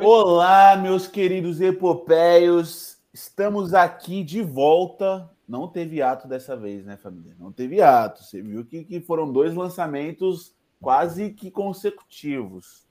[0.00, 2.98] Olá, meus queridos epopeios.
[3.12, 5.28] Estamos aqui de volta.
[5.46, 7.34] Não teve ato dessa vez, né, família?
[7.38, 8.22] Não teve ato.
[8.22, 12.86] Você viu que, que foram dois lançamentos quase que consecutivos.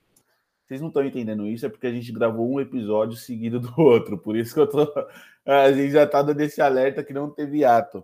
[0.65, 4.17] Vocês não estão entendendo isso, é porque a gente gravou um episódio seguido do outro.
[4.17, 4.85] Por isso que eu tô.
[5.45, 8.03] A gente já está dando esse alerta que não teve ato.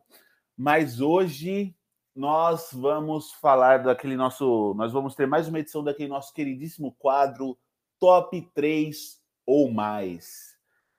[0.58, 1.76] Mas hoje
[2.16, 4.73] nós vamos falar daquele nosso.
[4.77, 7.58] Nós vamos ter mais uma edição daquele nosso queridíssimo quadro
[8.03, 10.57] Top 3 ou mais.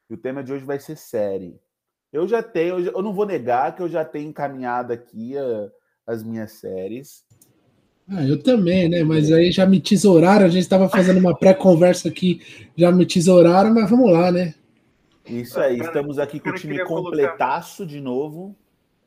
[0.09, 1.61] E o tema de hoje vai ser série.
[2.11, 5.69] Eu já tenho, eu não vou negar que eu já tenho encaminhado aqui a,
[6.07, 7.27] as minhas séries.
[8.09, 9.05] Ah, eu também, né?
[9.05, 12.41] Mas aí já me tesouraram, a gente estava fazendo uma pré-conversa aqui,
[12.75, 14.55] já me tesouraram, mas vamos lá, né?
[15.27, 17.93] Isso aí, estamos aqui com o time completaço colocar.
[17.93, 18.57] de novo,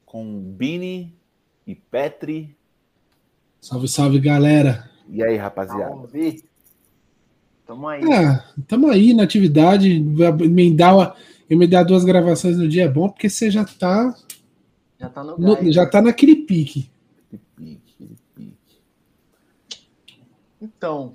[0.06, 1.18] com Bini
[1.66, 2.56] e Petri.
[3.60, 4.88] Salve, salve, galera.
[5.10, 5.96] E aí, rapaziada?
[7.68, 8.02] Tamo aí.
[8.02, 9.92] É, tamo aí na atividade,
[10.42, 11.16] emendar,
[11.50, 14.16] emendar duas gravações no dia é bom, porque você já tá.
[14.98, 16.90] Já tá no, no Já tá naquele pique.
[20.62, 21.14] Então.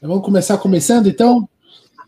[0.00, 1.48] Vamos começar começando, então?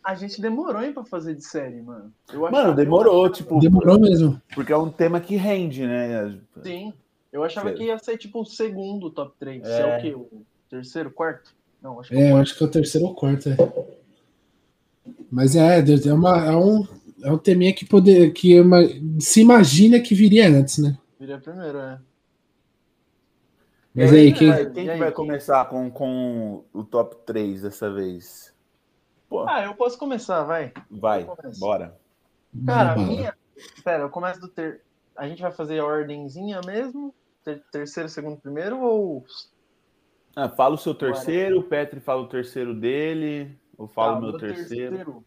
[0.05, 2.13] A gente demorou hein, pra fazer de série, mano.
[2.51, 3.59] mano, demorou, tipo.
[3.59, 4.41] Demorou mesmo.
[4.55, 6.39] Porque é um tema que rende, né?
[6.63, 6.93] Sim.
[7.33, 9.63] Eu achava que ia ser tipo o segundo top 3.
[9.65, 10.15] É, é o quê?
[10.15, 11.55] O terceiro, quarto?
[11.83, 13.57] Não, acho que é, é eu acho que é o terceiro ou quarto, é.
[15.31, 16.87] Mas é, é, uma, é um,
[17.23, 18.79] é um teminha que, poder, que é uma,
[19.21, 20.97] se imagina que viria antes, né?
[21.19, 22.01] Viria primeiro, é.
[23.95, 28.55] Mas aí, quem, vai, quem que vai começar com, com o top 3 dessa vez?
[29.29, 29.47] Pô.
[29.49, 30.73] Ah, eu posso começar, vai.
[30.91, 31.27] Vai,
[31.59, 31.99] bora.
[32.65, 33.35] Cara, a minha.
[33.85, 34.83] Pera, eu começo do ter.
[35.17, 37.15] A gente vai fazer a ordemzinha mesmo?
[37.45, 37.63] Ter...
[37.71, 39.25] Terceiro, segundo, primeiro ou.
[40.41, 44.23] Ah, fala o seu terceiro, o Petri fala o terceiro dele, ou fala tá, o
[44.23, 44.97] meu, meu terceiro.
[44.97, 45.25] terceiro.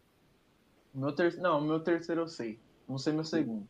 [0.94, 1.36] Meu ter...
[1.36, 2.58] Não, meu terceiro eu sei.
[2.88, 3.68] Não sei meu segundo.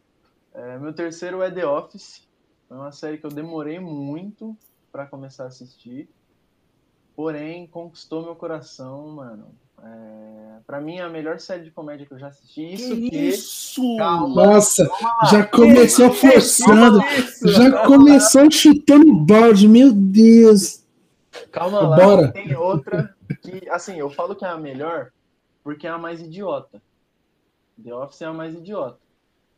[0.55, 2.29] É, meu terceiro é The Office.
[2.71, 4.57] É uma série que eu demorei muito
[4.93, 6.09] para começar a assistir.
[7.17, 9.47] Porém, conquistou meu coração, mano.
[9.83, 12.73] É, para mim, é a melhor série de comédia que eu já assisti.
[12.73, 13.11] Isso que.
[13.11, 13.17] que...
[13.17, 13.97] Isso!
[13.97, 17.01] Calma, Nossa, calma já começou que forçando.
[17.47, 20.82] Já começou chutando balde, meu Deus.
[21.53, 22.33] Calma lá, Bora.
[22.33, 25.13] tem outra que, assim, eu falo que é a melhor
[25.63, 26.83] porque é a mais idiota.
[27.83, 28.99] The Office é a mais idiota,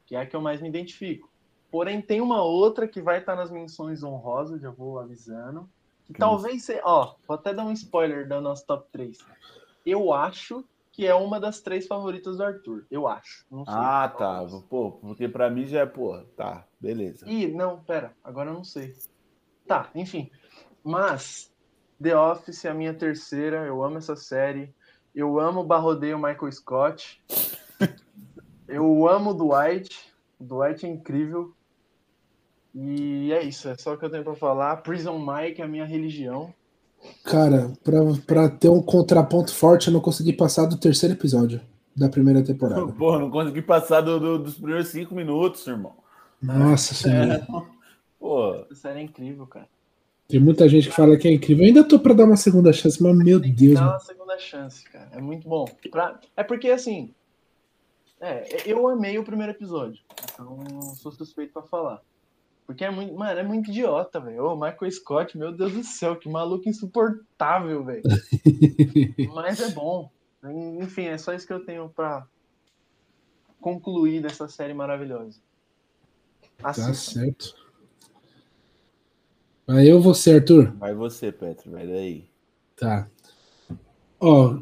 [0.06, 1.30] que é a que eu mais me identifico.
[1.70, 5.68] Porém, tem uma outra que vai estar nas menções honrosas, já vou avisando.
[6.04, 6.82] Que, talvez seja.
[6.84, 9.18] Ó, vou até dar um spoiler da nossa top 3.
[9.84, 12.86] Eu acho que é uma das três favoritas do Arthur.
[12.90, 13.44] Eu acho.
[13.66, 14.46] ah, tá.
[14.68, 17.28] Pô, porque pra mim já é, pô, tá, beleza.
[17.28, 18.94] Ih, não, pera, agora eu não sei.
[19.66, 20.30] Tá, enfim.
[20.84, 21.52] Mas,
[22.04, 23.64] The Office é a minha terceira.
[23.64, 24.74] Eu amo essa série.
[25.14, 27.22] Eu amo o Barrodeio Michael Scott.
[28.68, 30.12] eu amo o Dwight.
[30.38, 31.54] O Dwight é incrível.
[32.74, 34.76] E é isso, é só o que eu tenho para falar.
[34.78, 36.52] Prison Mike é a minha religião.
[37.24, 41.60] Cara, pra, pra ter um contraponto forte, eu não consegui passar do terceiro episódio
[41.96, 42.86] da primeira temporada.
[42.92, 45.94] Porra, não consegui passar do, do, dos primeiros cinco minutos, irmão.
[46.42, 47.34] Nossa senhora.
[47.34, 47.46] É,
[48.18, 48.54] pô.
[48.70, 49.68] Essa série é incrível, cara.
[50.28, 51.64] Tem muita gente que fala que é incrível.
[51.64, 53.74] Eu ainda tô pra dar uma segunda chance, mas meu Tem Deus.
[53.74, 55.10] Dar uma segunda chance, cara.
[55.12, 55.66] É muito bom.
[55.90, 56.18] Pra...
[56.36, 57.14] É porque assim.
[58.20, 60.00] É, eu amei o primeiro episódio.
[60.32, 62.00] Então sou suspeito pra falar.
[62.66, 64.46] Porque é muito, mano, é muito idiota, velho.
[64.46, 68.02] O Michael Scott, meu Deus do céu, que maluco insuportável, velho.
[69.34, 70.10] Mas é bom.
[70.80, 72.26] Enfim, é só isso que eu tenho pra
[73.60, 75.38] concluir dessa série maravilhosa.
[76.62, 76.88] Assista.
[76.88, 77.63] Tá certo.
[79.66, 80.74] Vai eu você, Arthur?
[80.78, 82.24] Vai você, Petro, vai daí.
[82.76, 83.08] Tá.
[84.20, 84.58] Ó,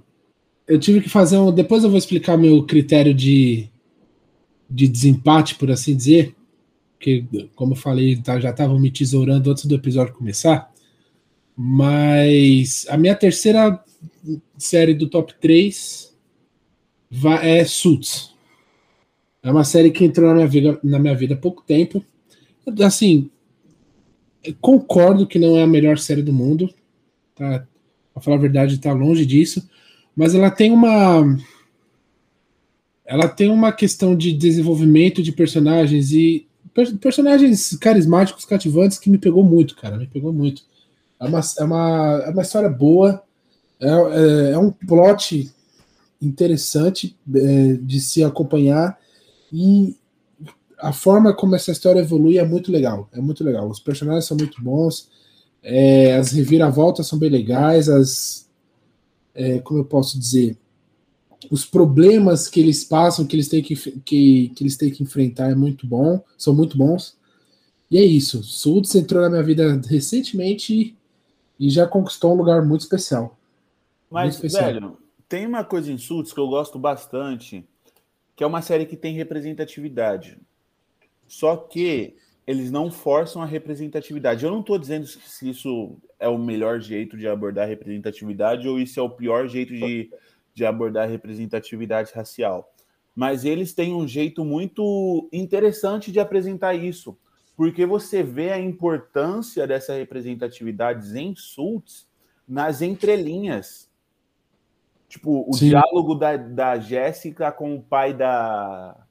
[0.67, 1.53] eu tive que fazer um.
[1.53, 3.69] Depois eu vou explicar meu critério de,
[4.71, 6.37] de desempate, por assim dizer
[7.03, 7.27] porque,
[7.57, 10.73] como eu falei, tá, já estavam me tesourando antes do episódio começar.
[11.57, 13.83] Mas a minha terceira
[14.57, 16.17] série do top 3
[17.43, 18.33] é Suits.
[19.43, 22.05] É uma série que entrou na minha vida, na minha vida há pouco tempo.
[22.81, 23.29] Assim,
[24.61, 26.73] concordo que não é a melhor série do mundo.
[27.35, 27.67] Tá?
[28.13, 29.69] Pra falar a verdade, está longe disso.
[30.15, 31.37] Mas ela tem uma.
[33.05, 36.47] Ela tem uma questão de desenvolvimento de personagens e
[37.01, 39.97] personagens carismáticos, cativantes, que me pegou muito, cara.
[39.97, 40.63] Me pegou muito.
[41.21, 43.23] É uma, é uma, é uma história boa,
[43.81, 45.53] é, é, é um plot
[46.21, 48.99] interessante é, de se acompanhar
[49.53, 49.97] e
[50.83, 53.09] a forma como essa história evolui é muito legal.
[53.13, 53.69] É muito legal.
[53.69, 55.09] Os personagens são muito bons,
[55.63, 58.51] é, as reviravoltas são bem legais, as.
[59.35, 60.59] É, como eu posso dizer?
[61.51, 65.51] os problemas que eles passam, que eles têm que, que, que eles têm que enfrentar
[65.51, 67.17] é muito bom, são muito bons.
[67.91, 68.43] E é isso.
[68.43, 70.97] Suits entrou na minha vida recentemente
[71.59, 73.39] e já conquistou um lugar muito especial.
[74.11, 74.73] Mas, muito especial.
[74.73, 77.65] velho, tem uma coisa em Suits que eu gosto bastante,
[78.37, 80.39] que é uma série que tem representatividade.
[81.33, 82.15] Só que
[82.47, 84.45] eles não forçam a representatividade.
[84.45, 89.01] Eu não estou dizendo se isso é o melhor jeito de abordar representatividade ou isso
[89.01, 90.11] é o pior jeito de,
[90.53, 92.71] de abordar representatividade racial.
[93.17, 97.17] Mas eles têm um jeito muito interessante de apresentar isso
[97.57, 102.07] porque você vê a importância dessa representatividade em Sults
[102.47, 103.91] nas entrelinhas.
[105.09, 105.71] Tipo, o Sim.
[105.71, 109.07] diálogo da, da Jéssica com o pai da,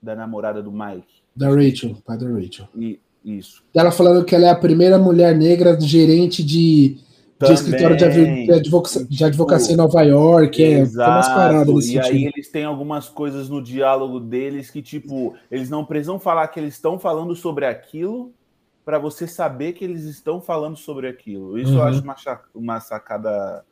[0.00, 1.23] da namorada do Mike.
[1.34, 2.68] Da Rachel, pai da Rachel.
[2.76, 3.64] E, isso.
[3.74, 6.98] Ela falando que ela é a primeira mulher negra gerente de
[7.46, 10.84] de escritório de, advocacia, de advocacia em Nova York, é
[11.78, 12.14] E sentido.
[12.14, 16.60] aí eles têm algumas coisas no diálogo deles que, tipo, eles não precisam falar que
[16.60, 18.32] eles estão falando sobre aquilo
[18.84, 21.58] para você saber que eles estão falando sobre aquilo.
[21.58, 21.78] Isso uhum.
[21.78, 22.16] eu acho uma,
[22.54, 23.64] uma sacada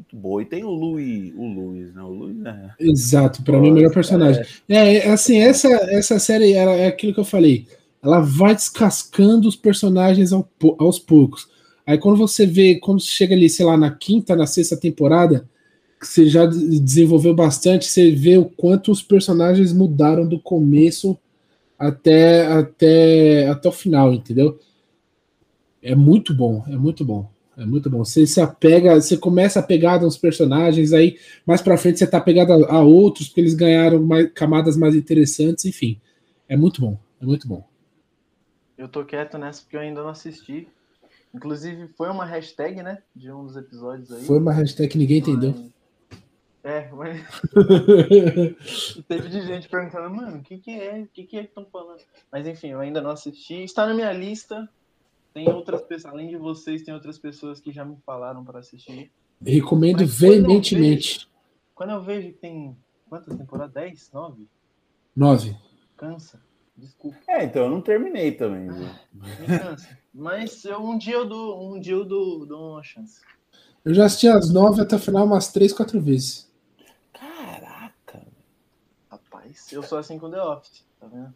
[0.00, 0.42] muito boa.
[0.42, 2.02] E tem o Louis, o Louis, né?
[2.02, 2.70] O Louis é...
[2.80, 4.42] Exato, para mim o melhor personagem.
[4.68, 7.66] É, é, é assim, essa, essa série é aquilo que eu falei.
[8.02, 10.48] Ela vai descascando os personagens ao,
[10.78, 11.48] aos poucos.
[11.86, 15.46] Aí quando você vê, quando chega ali, sei lá, na quinta, na sexta temporada,
[16.00, 21.18] que você já desenvolveu bastante, você vê o quanto os personagens mudaram do começo
[21.78, 24.58] até, até, até o final, entendeu?
[25.82, 27.28] É muito bom, é muito bom.
[27.60, 28.02] É muito bom.
[28.02, 32.18] Você se apega, você começa a pegar uns personagens, aí mais pra frente você tá
[32.18, 36.00] pegado a, a outros, porque eles ganharam mais, camadas mais interessantes, enfim.
[36.48, 37.62] É muito bom, é muito bom.
[38.78, 40.66] Eu tô quieto nessa porque eu ainda não assisti.
[41.34, 43.02] Inclusive, foi uma hashtag, né?
[43.14, 44.24] De um dos episódios aí.
[44.24, 45.54] Foi uma hashtag que ninguém entendeu.
[46.64, 47.20] É, mas.
[49.06, 51.00] Teve de gente perguntando, mano, o que, que é?
[51.00, 52.00] O que, que é que estão falando?
[52.32, 53.62] Mas enfim, eu ainda não assisti.
[53.62, 54.66] Está na minha lista.
[55.32, 59.12] Tem outras pessoas, além de vocês, tem outras pessoas que já me falaram para assistir.
[59.40, 61.28] Recomendo mas veementemente.
[61.74, 62.76] Quando eu, vejo, quando eu vejo que tem.
[63.08, 63.74] Quantas temporadas?
[63.74, 64.10] 10?
[64.12, 64.48] 9?
[65.16, 65.56] 9.
[65.96, 66.40] Cansa.
[66.76, 67.18] Desculpa.
[67.28, 68.68] É, então eu não terminei também.
[68.70, 69.76] Ah,
[70.14, 73.20] Mas eu, um dia eu dou, um dia eu dou, dou uma chance.
[73.84, 76.50] Eu já assisti as nove até o final umas três, quatro vezes.
[77.12, 78.26] Caraca.
[79.10, 81.34] Rapaz, eu sou assim com The Office, tá vendo?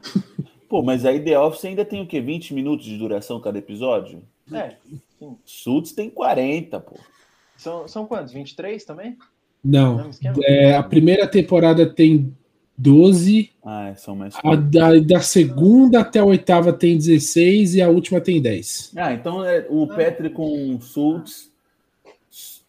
[0.70, 2.20] Pô, mas aí The Office ainda tem o quê?
[2.20, 4.22] 20 minutos de duração cada episódio?
[4.52, 4.76] É,
[5.18, 5.36] sim.
[5.44, 6.94] Suits tem 40, pô.
[7.56, 8.32] São, são quantos?
[8.32, 9.18] 23 também?
[9.64, 10.08] Não.
[10.44, 12.32] É, a primeira temporada tem
[12.78, 13.50] 12.
[13.64, 14.32] Ah, é, são mais.
[14.44, 18.92] A da, da, segunda até a oitava tem 16 e a última tem 10.
[18.96, 21.50] Ah, então é, o Petri com Sults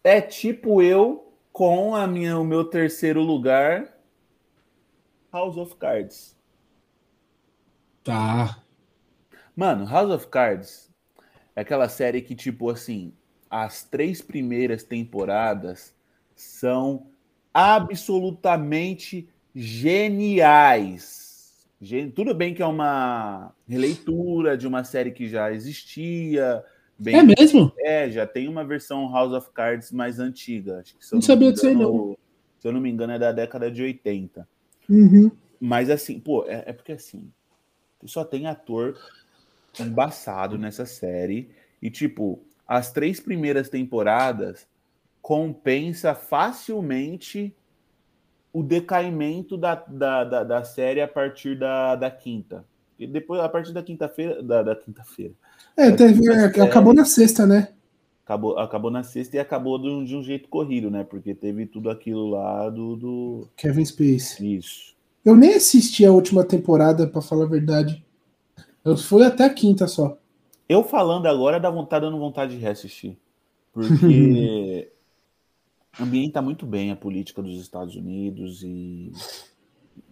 [0.02, 3.96] é tipo eu com a minha, o meu terceiro lugar,
[5.32, 6.31] House of Cards.
[8.02, 8.62] Tá.
[9.54, 10.90] Mano, House of Cards
[11.54, 13.12] é aquela série que, tipo assim,
[13.50, 15.94] as três primeiras temporadas
[16.34, 17.06] são
[17.52, 21.22] absolutamente geniais.
[22.14, 26.64] Tudo bem que é uma releitura de uma série que já existia.
[26.98, 27.72] Bem, é mesmo?
[27.78, 30.78] É, já tem uma versão House of Cards mais antiga.
[30.78, 32.16] Acho que, não, não sabia disso aí, não.
[32.58, 34.48] Se eu não me engano, é da década de 80.
[34.88, 35.30] Uhum.
[35.60, 37.30] Mas assim, pô, é, é porque assim,
[38.04, 38.96] só tem ator
[39.78, 41.50] embaçado nessa série.
[41.80, 44.66] E, tipo, as três primeiras temporadas
[45.20, 47.54] compensa facilmente
[48.52, 52.64] o decaimento da, da, da, da, série a partir da, da quinta.
[52.98, 54.42] E depois, a partir da quinta-feira.
[54.42, 55.32] Da, da quinta-feira.
[55.76, 57.68] É, teve, é, acabou na sexta, né?
[58.24, 61.02] Acabou, acabou na sexta e acabou de um, de um jeito corrido, né?
[61.02, 63.48] Porque teve tudo aquilo lá do, do.
[63.56, 64.56] Kevin Space.
[64.56, 64.91] Isso.
[65.24, 68.04] Eu nem assisti a última temporada, para falar a verdade.
[68.84, 70.18] Eu fui até a quinta só.
[70.68, 73.16] Eu falando agora dá vontade, dando vontade de reassistir.
[73.72, 74.90] Porque
[76.00, 79.12] ambienta muito bem a política dos Estados Unidos e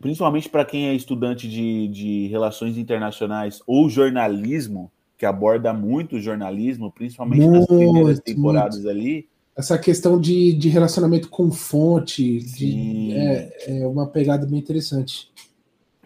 [0.01, 6.21] principalmente para quem é estudante de, de relações internacionais ou jornalismo, que aborda muito o
[6.21, 8.91] jornalismo, principalmente muito, nas primeiras temporadas muito.
[8.91, 9.29] ali.
[9.57, 15.31] Essa questão de, de relacionamento com fonte de, é, é uma pegada bem interessante.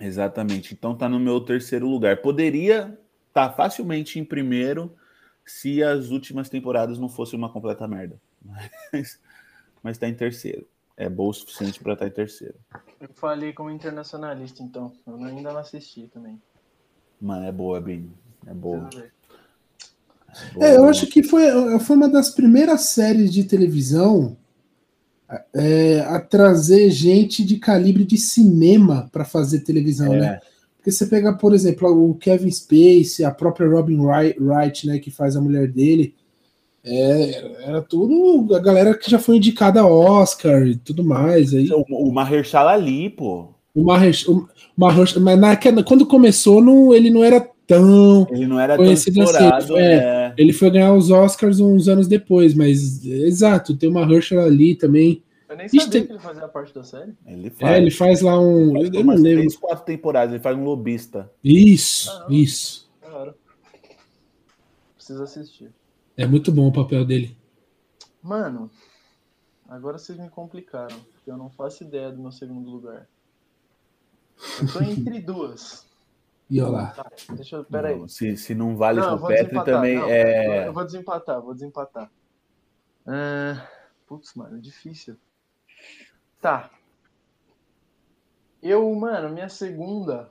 [0.00, 0.74] Exatamente.
[0.74, 2.20] Então tá no meu terceiro lugar.
[2.20, 2.98] Poderia
[3.28, 4.92] estar tá facilmente em primeiro
[5.44, 8.20] se as últimas temporadas não fossem uma completa merda.
[8.92, 9.18] Mas
[9.84, 10.66] mas está em terceiro.
[10.96, 12.54] É bom o suficiente para estar tá em terceiro.
[12.98, 14.90] Eu falei como internacionalista, então.
[15.06, 16.40] Eu ainda não assisti também.
[17.20, 18.10] Mano, é boa, Bim.
[18.46, 18.88] É boa.
[20.60, 21.42] É, eu acho que foi,
[21.80, 24.36] foi uma das primeiras séries de televisão
[25.54, 30.20] é, a trazer gente de calibre de cinema para fazer televisão, É.
[30.20, 30.40] né?
[30.76, 35.34] Porque você pega, por exemplo, o Kevin Spacey, a própria Robin Wright, né, que faz
[35.34, 36.14] a mulher dele,
[36.84, 41.54] é, era tudo a galera que já foi indicada a Oscar e tudo mais.
[41.54, 43.48] Aí, O, o Mahershala Ali, pô.
[43.74, 48.26] o Mahesh, o Mahesh, mas naquela- quando começou, não, ele não era tão.
[48.30, 50.23] Ele não era tão assim, explorado, é.
[50.36, 55.22] Ele foi ganhar os Oscars uns anos depois, mas exato, tem uma Mahershala ali também.
[55.48, 57.12] Eu nem sabia tem- que ele fazia parte da série.
[57.26, 57.72] Ele faz.
[57.72, 58.72] É, ele faz lá um.
[58.72, 59.38] Faz Eu não lembro.
[59.40, 60.34] três, quatro temporadas.
[60.34, 61.30] Ele faz um lobista.
[61.44, 62.26] Isso, Ah.
[62.30, 62.90] isso.
[63.00, 63.34] Claro.
[64.96, 65.70] Preciso assistir.
[66.16, 67.36] É muito bom o papel dele.
[68.22, 68.70] Mano,
[69.68, 70.96] agora vocês me complicaram.
[71.12, 73.06] Porque eu não faço ideia do meu segundo lugar.
[74.60, 75.83] Eu tô entre duas.
[76.54, 76.86] E olha lá.
[76.92, 77.64] Tá, deixa eu.
[77.64, 77.98] Pera aí.
[77.98, 79.74] Não, se, se não vale Não, eu o vou Petri desempatar.
[79.74, 80.68] também Não, é.
[80.68, 82.12] Eu vou desempatar, vou desempatar.
[83.04, 83.68] Ah,
[84.06, 85.16] putz, mano, difícil.
[86.40, 86.70] Tá.
[88.62, 90.30] Eu, mano, minha segunda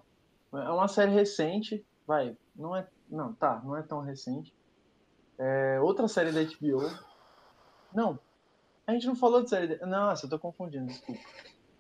[0.54, 1.86] é uma série recente.
[2.08, 2.88] Vai, não é.
[3.10, 4.56] Não, tá, não é tão recente.
[5.38, 6.90] É outra série da HBO.
[7.94, 8.18] Não,
[8.88, 9.76] a gente não falou de série.
[9.76, 9.86] Da...
[9.86, 11.20] Nossa, eu tô confundindo, desculpa.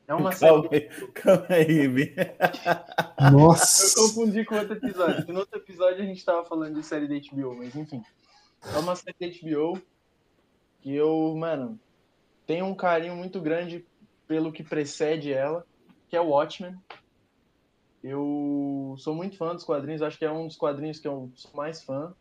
[0.08, 0.90] É uma Calma série.
[0.90, 2.16] aí, calma aí.
[3.20, 3.96] Eu Nossa.
[3.96, 5.34] confundi com outro episódio.
[5.34, 8.04] No outro episódio a gente tava falando de série da HBO, mas enfim.
[8.74, 9.82] É uma série da HBO
[10.82, 11.80] que eu, mano,
[12.46, 13.86] tenho um carinho muito grande
[14.28, 15.66] pelo que precede ela,
[16.10, 16.76] que é o Watchmen.
[18.04, 21.52] Eu sou muito fã dos quadrinhos, acho que é um dos quadrinhos que eu sou
[21.54, 22.14] mais fã.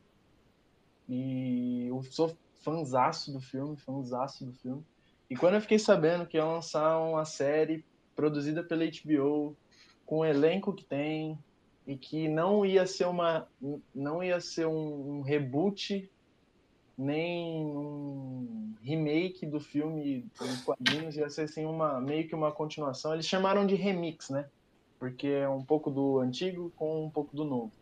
[1.08, 4.84] E eu sou fãzaço do filme, fãzaço do filme.
[5.32, 7.82] E quando eu fiquei sabendo que ia lançar uma série
[8.14, 9.56] produzida pela HBO,
[10.04, 11.38] com o elenco que tem,
[11.86, 13.48] e que não ia ser uma
[13.94, 16.06] não ia ser um, um reboot
[16.98, 23.14] nem um remake do filme dos quadrinhos ia ser assim uma meio que uma continuação
[23.14, 24.44] eles chamaram de remix né
[24.98, 27.72] porque é um pouco do antigo com um pouco do novo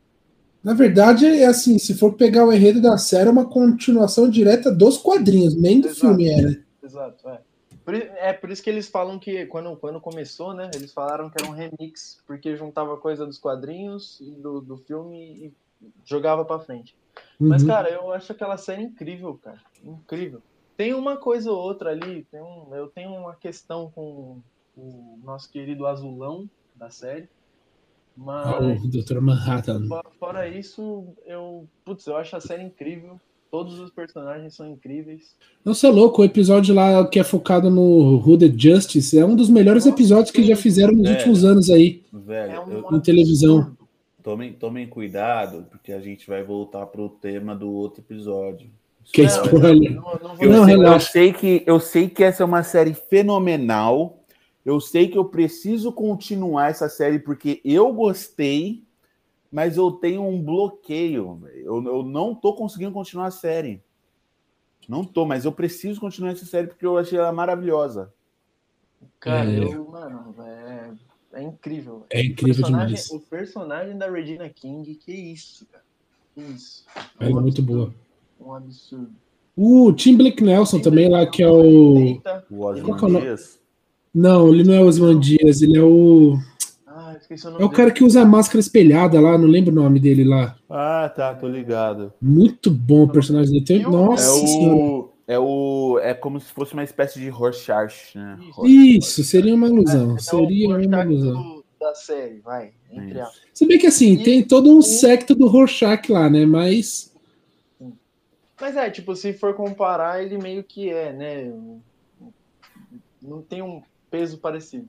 [0.63, 4.71] Na verdade, é assim, se for pegar o enredo da série, é uma continuação direta
[4.71, 6.01] dos quadrinhos, nem do Exato.
[6.01, 6.70] filme era.
[6.91, 7.41] Exato é
[7.85, 11.41] por, é por isso que eles falam que quando quando começou né eles falaram que
[11.41, 15.47] era um remix porque juntava coisa dos quadrinhos e do, do filme
[15.81, 16.95] e jogava pra frente
[17.39, 17.69] Mas, Uhum.
[17.69, 19.61] cara, eu acho aquela série incrível, cara.
[19.83, 20.43] Incrível.
[20.77, 24.41] Tem uma coisa ou outra ali, tem um, eu tenho uma questão com
[24.77, 27.29] o nosso querido azulão da série.
[28.29, 29.21] Ah, Mas, o Dr.
[29.21, 29.87] Manhattan.
[29.89, 31.67] fo- fora isso, eu.
[31.85, 33.19] Putz, eu acho a série incrível.
[33.51, 35.35] Todos os personagens são incríveis.
[35.65, 39.35] Não, você é louco, o episódio lá que é focado no Hooded Justice é um
[39.35, 41.13] dos melhores Nossa, episódios que já fizeram nos É.
[41.15, 42.03] últimos anos aí.
[42.13, 43.77] Velho, É um eu- em televisão.
[44.23, 48.69] tomem, tomem cuidado, porque a gente vai voltar pro tema do outro episódio.
[49.13, 49.95] Que é Não, spoiler.
[49.97, 54.19] Não, não Não, sei, eu sei que eu sei que essa é uma série fenomenal.
[54.65, 58.83] Eu sei que eu preciso continuar essa série porque eu gostei,
[59.51, 61.37] mas eu tenho um bloqueio.
[61.37, 61.57] velho.
[61.65, 63.83] Eu, eu não tô conseguindo continuar a série.
[64.89, 68.13] Não tô, mas eu preciso continuar essa série porque eu achei ela maravilhosa.
[69.19, 69.59] Cara, É.
[69.65, 70.91] eu, mano, é,
[71.35, 72.05] é incrível.
[72.11, 73.11] É incrível personagem, demais.
[73.11, 75.85] O personagem da Regina King, que isso, cara.
[76.35, 76.85] Que isso.
[77.19, 77.95] É Um muito boa.
[78.41, 79.11] Um absurdo.
[79.57, 81.97] O Tim Blake Nelson também lá, que é o.
[81.99, 82.45] Eita.
[82.51, 83.21] O é o Osman nome?
[83.21, 83.61] Dias.
[84.15, 86.35] Não, ele não é o Osman Dias, ele é o.
[87.21, 87.77] Esqueci o nome É o dele.
[87.77, 90.57] cara que usa a máscara espelhada lá, não lembro o nome dele lá.
[90.69, 92.13] Ah, tá, tô ligado.
[92.21, 93.65] Muito bom o personagem dele.
[93.65, 94.75] Tem- E Nossa É senhora.
[94.77, 95.99] o, é o.
[96.03, 98.39] É como se fosse uma espécie de Rorschach, né?
[98.65, 99.23] Isso.
[99.23, 100.13] Seria uma ilusão.
[100.13, 101.63] É o Seria uma Rorschach ilusão.
[101.81, 102.73] da série, vai.
[102.91, 103.21] Entre.
[103.55, 106.45] Se bem que assim, E tem todo um o- secto do Rorschach lá, né?
[106.47, 107.11] Mas.
[108.61, 111.53] Mas é, tipo, se for comparar, ele meio que é, né?
[113.23, 114.87] Não tem um peso parecido.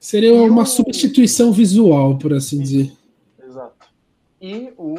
[0.00, 2.90] Seria uma o- substituição visual, por assim dizer.
[3.38, 3.86] Exato.
[4.40, 4.94] E o,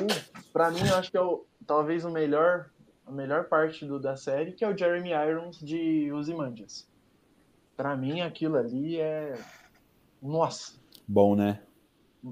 [0.54, 2.70] pra mim, eu acho que é o, talvez o melhor,
[3.06, 6.88] a melhor parte do, da série, que é o Jeremy Irons de Ozymandias.
[7.76, 9.40] Pra mim, aquilo ali é.
[10.22, 10.74] Nossa,
[11.08, 11.62] Bom, né?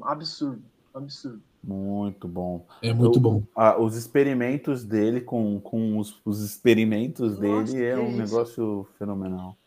[0.04, 0.62] absurdo.
[0.94, 1.42] Absurdo.
[1.64, 2.66] Muito bom.
[2.84, 3.44] É muito Eu- bom.
[3.56, 8.18] Ah, os experimentos dele com, com os, os experimentos Nossa, dele é um isso.
[8.18, 9.58] negócio fenomenal.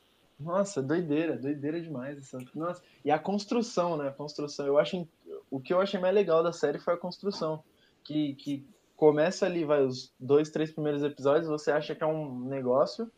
[0.43, 2.19] Nossa, doideira, doideira demais.
[2.19, 2.39] Essa...
[2.55, 2.83] Nossa.
[3.05, 4.09] E a construção, né?
[4.09, 4.67] A construção.
[4.67, 5.07] Eu acho.
[5.51, 7.63] O que eu achei mais legal da série foi a construção.
[8.05, 12.41] Que, que começa ali, vai, os dois, três primeiros episódios, você acha que é um
[12.41, 13.11] negócio.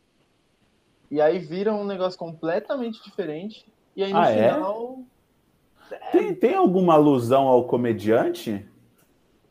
[1.09, 3.65] E aí vira um negócio completamente diferente.
[3.95, 4.53] E aí no Ah, é?
[4.53, 4.99] final.
[6.11, 8.65] Tem, tem alguma alusão ao comediante?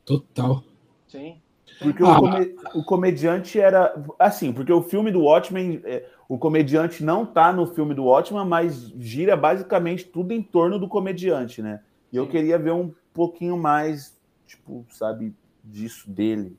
[0.04, 0.62] Total.
[1.06, 1.40] Sim.
[1.78, 2.10] Porque ah.
[2.10, 3.94] o, come, o, comediante era.
[4.18, 8.46] Assim, porque o filme do Watchmen, é, o comediante não tá no filme do Watchmen,
[8.46, 11.80] mas gira basicamente tudo em torno do comediante, né?
[12.12, 14.16] E eu queria ver um pouquinho mais,
[14.46, 16.56] tipo, sabe, disso dele.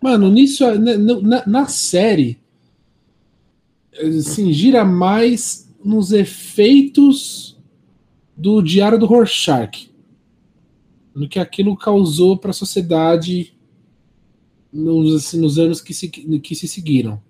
[0.00, 2.40] Mano, nisso, na, na série,
[3.98, 7.58] assim, gira mais nos efeitos
[8.36, 9.90] do Diário do Rorschach,
[11.14, 13.56] no que aquilo causou para a sociedade
[14.72, 17.22] nos, assim, nos anos que se, que se seguiram.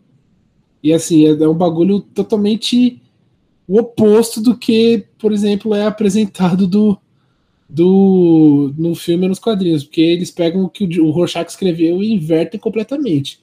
[0.84, 3.02] E assim, é, é um bagulho totalmente
[3.66, 6.98] o oposto do que, por exemplo, é apresentado do,
[7.66, 12.12] do no filme nos quadrinhos, porque eles pegam o que o, o Rorschach escreveu e
[12.12, 13.42] invertem completamente.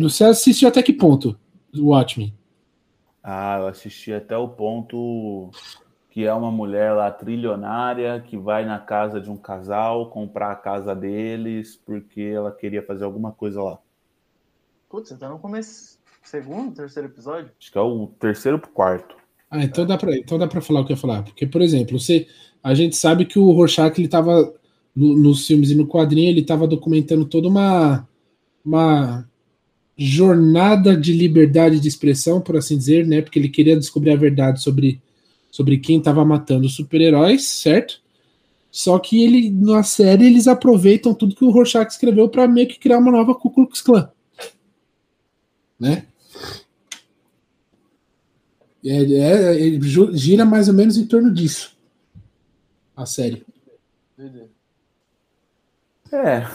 [0.00, 1.38] Você assistiu até que ponto
[1.76, 2.32] o Watchmen?
[3.22, 5.50] Ah, eu assisti até o ponto
[6.08, 10.56] que é uma mulher lá trilionária que vai na casa de um casal comprar a
[10.56, 13.78] casa deles porque ela queria fazer alguma coisa lá.
[14.90, 16.00] Putz, então no começo.
[16.24, 17.52] Segundo, terceiro episódio?
[17.58, 19.14] Acho que é o terceiro pro quarto.
[19.48, 21.22] Ah, então dá pra, então dá pra falar o que eu ia falar.
[21.22, 22.26] Porque, por exemplo, você,
[22.62, 24.52] a gente sabe que o Rorschach ele tava
[24.94, 28.06] no, nos filmes e no quadrinho, ele tava documentando toda uma,
[28.64, 29.28] uma
[29.96, 33.22] jornada de liberdade de expressão, por assim dizer, né?
[33.22, 35.00] Porque ele queria descobrir a verdade sobre
[35.52, 38.00] sobre quem estava matando super-heróis, certo?
[38.70, 42.78] Só que ele na série eles aproveitam tudo que o Rorschach escreveu para meio que
[42.78, 44.08] criar uma nova Ku Klux Klan,
[45.80, 46.06] né?
[48.84, 49.80] É, é, é,
[50.12, 51.80] gira mais ou menos em torno disso
[53.02, 53.44] a série.
[56.12, 56.46] É.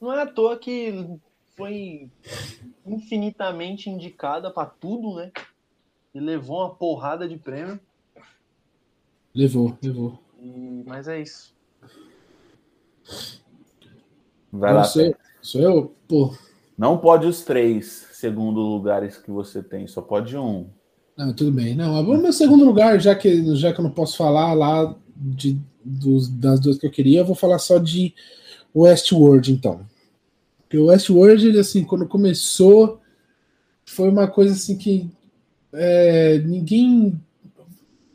[0.00, 1.08] Não é à toa que
[1.56, 2.10] foi
[2.84, 5.32] infinitamente indicada para tudo, né?
[6.14, 7.80] E levou uma porrada de prêmio.
[9.34, 10.18] Levou, levou.
[10.38, 10.82] E...
[10.86, 11.54] Mas é isso.
[14.50, 14.84] Vai lá.
[14.84, 15.94] Sou, sou eu?
[16.06, 16.36] Pô.
[16.76, 20.66] Não pode os três segundo lugares que você tem, só pode um.
[21.16, 21.74] Não, tudo bem.
[21.74, 25.58] Não, vou meu segundo lugar, já que, já que eu não posso falar lá de,
[25.84, 28.14] dos, das duas que eu queria, eu vou falar só de
[28.74, 29.86] Westworld, então.
[30.60, 33.00] Porque o Westworld, assim, quando começou,
[33.84, 35.10] foi uma coisa assim que
[35.72, 37.20] é, ninguém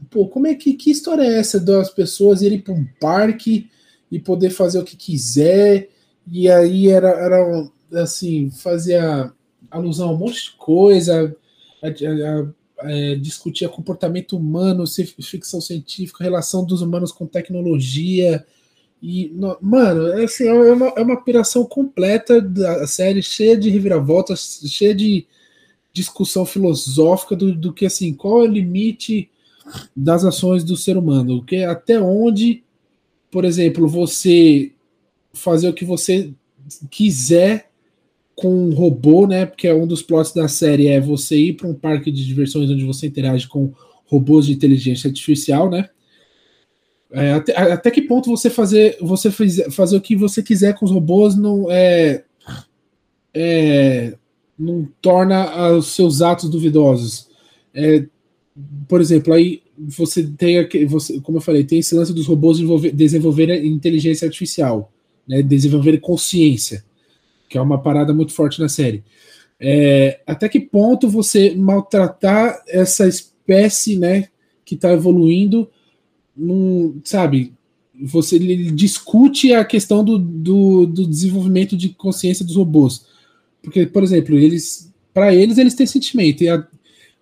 [0.10, 3.70] pô, como é que, que história é essa das pessoas irem para um parque
[4.12, 5.90] e poder fazer o que quiser?
[6.32, 9.32] E aí era, era assim, fazia
[9.70, 11.36] alusão a um monte de coisa,
[11.82, 12.42] a, a,
[12.86, 18.46] a, é, discutia comportamento humano, ficção científica, relação dos humanos com tecnologia.
[19.02, 23.70] E, no, mano, é, assim, é, uma, é uma piração completa da série, cheia de
[23.70, 25.26] reviravoltas, cheia de
[25.94, 29.30] discussão filosófica do, do que assim, qual é o limite
[29.96, 31.44] das ações do ser humano.
[31.44, 32.64] Que até onde,
[33.32, 34.72] por exemplo, você
[35.34, 36.34] fazer o que você
[36.90, 37.67] quiser
[38.38, 39.48] com um robô, né?
[39.48, 42.70] Porque é um dos plots da série é você ir para um parque de diversões
[42.70, 43.74] onde você interage com
[44.06, 45.90] robôs de inteligência artificial, né?
[47.12, 49.32] É, até, até, que ponto você fazer você
[49.72, 52.26] fazer o que você quiser com os robôs não é,
[53.34, 54.14] é
[54.60, 57.28] não torna os seus atos duvidosos.
[57.74, 58.06] É,
[58.88, 62.92] por exemplo, aí você tem, você, como eu falei, tem esse lance dos robôs desenvolver,
[62.92, 64.92] desenvolver inteligência artificial,
[65.28, 66.84] né, desenvolver consciência,
[67.48, 69.04] que é uma parada muito forte na série.
[69.60, 74.28] É, até que ponto você maltratar essa espécie, né,
[74.64, 75.70] que está evoluindo,
[76.36, 77.54] num, sabe?
[78.00, 83.06] Você ele discute a questão do, do, do desenvolvimento de consciência dos robôs,
[83.64, 86.66] porque, por exemplo, eles, para eles, eles têm sentimento e a,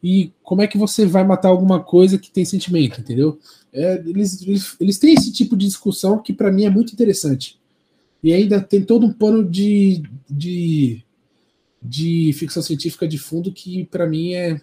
[0.03, 3.39] e como é que você vai matar alguma coisa que tem sentimento, entendeu?
[3.73, 7.57] É, eles, eles, eles, têm esse tipo de discussão que para mim é muito interessante.
[8.25, 11.05] E ainda tem todo um pano de, de,
[11.79, 14.59] de ficção científica de fundo que para mim é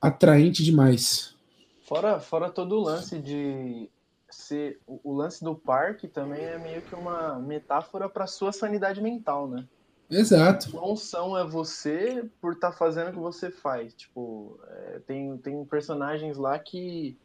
[0.00, 1.36] atraente demais.
[1.82, 3.90] Fora, fora todo o lance de
[4.30, 4.80] ser.
[4.86, 9.68] O, lance do parque também é meio que uma metáfora para sua sanidade mental, né?
[10.10, 10.70] Exato.
[10.70, 13.92] Quão são é você por estar tá fazendo o que você faz.
[13.92, 17.18] Tipo, é, tem, tem personagens lá que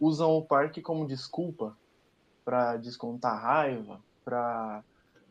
[0.00, 1.76] usam o parque como desculpa
[2.46, 4.82] para descontar raiva, para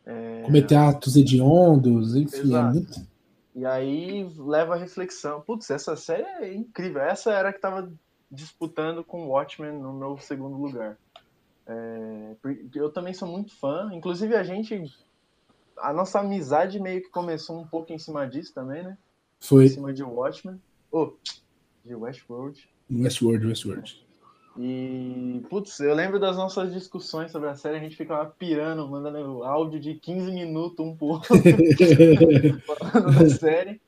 [0.06, 0.42] é...
[0.42, 2.54] cometer atos hediondos, enfim.
[2.54, 3.04] É
[3.54, 5.40] e aí leva a reflexão.
[5.40, 7.02] Putz, essa série é incrível.
[7.02, 7.90] Essa era que estava
[8.30, 10.98] disputando com Watchmen no meu segundo lugar.
[11.66, 12.34] É,
[12.74, 13.90] eu também sou muito fã.
[13.92, 14.92] Inclusive, a gente
[15.78, 18.96] a nossa amizade meio que começou um pouco em cima disso também, né?
[19.40, 19.66] Foi.
[19.66, 20.60] Em cima de Watchmen.
[20.90, 21.12] Oh,
[21.84, 22.68] de Westworld.
[22.90, 24.03] Westworld, Westworld.
[24.56, 29.42] E, putz, eu lembro das nossas discussões sobre a série, a gente ficava pirando, mandando
[29.42, 31.26] áudio de 15 minutos um pouco
[32.66, 33.80] falando da série.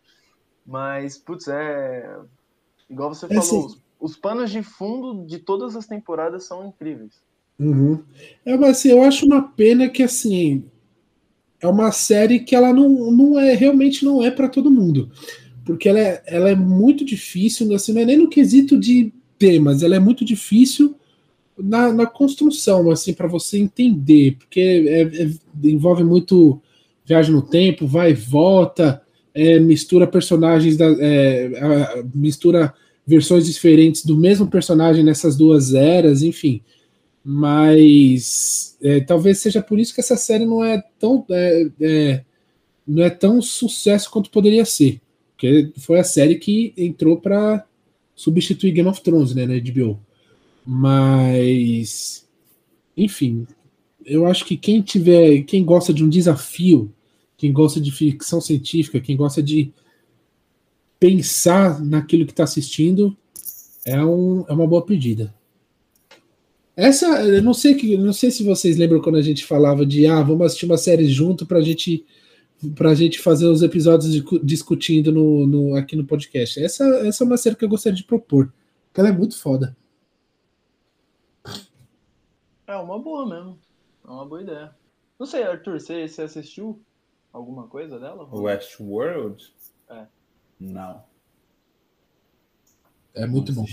[0.66, 2.18] Mas, putz, é.
[2.90, 7.22] Igual você é falou, os, os, panos de fundo de todas as temporadas são incríveis.
[7.58, 8.02] Uhum.
[8.44, 10.64] É, mas assim, eu acho uma pena que assim.
[11.58, 15.10] É uma série que ela não, não é realmente não é para todo mundo.
[15.64, 19.82] Porque ela é, ela é muito difícil, assim, não é nem no quesito de temas,
[19.82, 20.96] ela é muito difícil
[21.58, 25.30] na, na construção, assim, para você entender, porque é, é,
[25.64, 26.60] envolve muito
[27.04, 29.02] viagem no tempo, vai e volta,
[29.34, 32.74] é, mistura personagens, da, é, mistura
[33.06, 36.60] versões diferentes do mesmo personagem nessas duas eras, enfim.
[37.24, 42.24] Mas é, talvez seja por isso que essa série não é tão é,
[42.86, 45.00] não é tão sucesso quanto poderia ser,
[45.32, 47.64] porque foi a série que entrou para
[48.16, 50.00] substituir Game of Thrones, né, na HBO.
[50.64, 52.26] Mas,
[52.96, 53.46] enfim,
[54.04, 56.92] eu acho que quem tiver, quem gosta de um desafio,
[57.36, 59.70] quem gosta de ficção científica, quem gosta de
[60.98, 63.16] pensar naquilo que está assistindo,
[63.84, 65.32] é, um, é uma boa pedida.
[66.74, 70.06] Essa, eu não sei que, não sei se vocês lembram quando a gente falava de
[70.06, 72.04] ah, vamos assistir uma série junto para a gente
[72.74, 76.62] para a gente fazer os episódios discutindo no, no, aqui no podcast.
[76.62, 78.52] Essa, essa é uma série que eu gostaria de propor,
[78.86, 79.76] porque ela é muito foda.
[82.66, 83.58] É uma boa mesmo.
[84.04, 84.74] É uma boa ideia.
[85.18, 86.80] Não sei, Arthur, você, você assistiu
[87.32, 88.28] alguma coisa dela?
[88.32, 89.52] Westworld?
[89.88, 90.06] É.
[90.58, 91.02] Não.
[93.14, 93.64] É muito bom.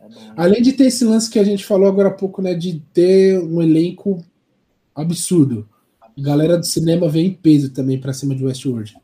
[0.00, 0.32] É bom.
[0.36, 3.38] Além de ter esse lance que a gente falou agora há pouco, né, de ter
[3.38, 4.24] um elenco
[4.94, 5.68] absurdo.
[6.20, 8.96] Galera do cinema vem em peso também para cima de Westworld.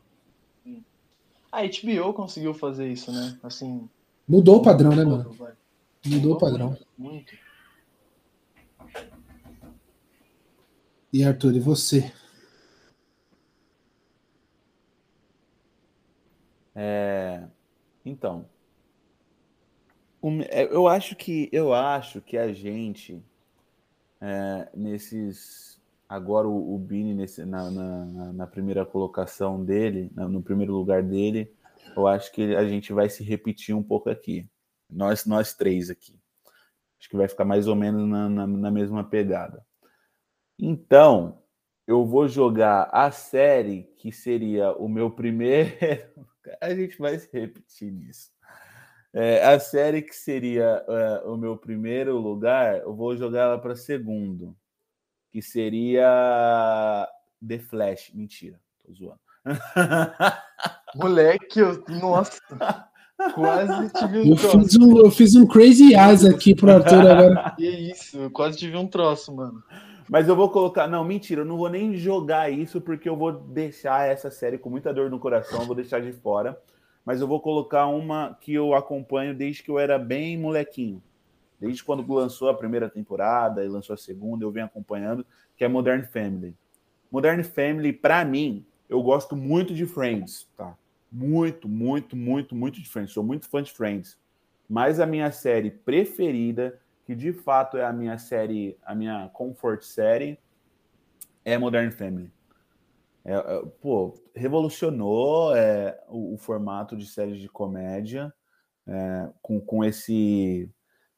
[1.51, 3.39] A HBO conseguiu fazer isso, né?
[3.41, 3.89] Assim.
[4.27, 5.29] Mudou o padrão, né, mano?
[5.29, 5.47] Mudou,
[6.05, 6.77] Mudou o padrão.
[6.97, 7.33] Muito.
[11.13, 12.11] E Arthur, e você?
[16.75, 17.47] É,
[18.03, 18.45] então,
[20.49, 23.23] é, eu acho que eu acho que a gente
[24.19, 25.74] é, nesses
[26.07, 31.53] agora o, o Bini nesse, na, na, na, primeira colocação dele, no primeiro lugar dele,
[31.95, 34.49] eu acho que a gente vai se repetir um pouco aqui.
[34.89, 36.19] Nós, nós três aqui.
[36.99, 39.65] Acho que vai ficar mais ou menos na, na, na mesma pegada.
[40.57, 41.41] Então,
[41.87, 45.71] eu vou jogar a série que seria o meu primeiro.
[46.61, 48.31] a gente vai se repetir nisso.
[49.13, 53.75] É, a série que seria é, o meu primeiro lugar, eu vou jogar ela para
[53.75, 54.55] segundo
[55.35, 57.05] que seria
[57.45, 58.09] The Flash.
[58.13, 59.19] Mentira, tô zoando.
[60.95, 62.39] Moleque, eu, nossa,
[63.33, 64.59] quase tive um eu troço.
[64.61, 67.53] Fiz um, eu fiz um crazy eyes aqui pro Arthur agora.
[67.59, 69.61] Que isso, eu quase tive um troço, mano.
[70.09, 70.87] Mas eu vou colocar.
[70.87, 74.69] Não, mentira, eu não vou nem jogar isso, porque eu vou deixar essa série com
[74.69, 76.57] muita dor no coração, vou deixar de fora.
[77.03, 81.03] Mas eu vou colocar uma que eu acompanho desde que eu era bem molequinho.
[81.65, 85.25] Desde quando lançou a primeira temporada e lançou a segunda, eu venho acompanhando,
[85.57, 86.55] que é Modern Family.
[87.11, 90.77] Modern Family, para mim, eu gosto muito de Friends, tá?
[91.11, 93.13] Muito, muito, muito, muito de Friends.
[93.13, 94.15] Sou muito fã de Friends.
[94.69, 99.81] Mas a minha série preferida, que de fato é a minha série, a minha comfort
[99.81, 100.37] série,
[101.43, 102.31] é Modern Family.
[103.23, 108.31] É, é, pô, revolucionou é, o, o, formato de séries de comédia
[108.85, 110.69] é, com, com esse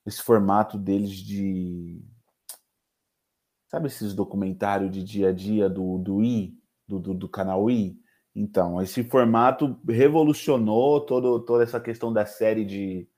[0.08, 2.02] esse formato deles de.
[3.68, 8.00] Sabe esses documentários de dia a dia do, do I, do, do, do canal I?
[8.34, 13.10] Então, esse formato revolucionou todo, toda essa questão da série de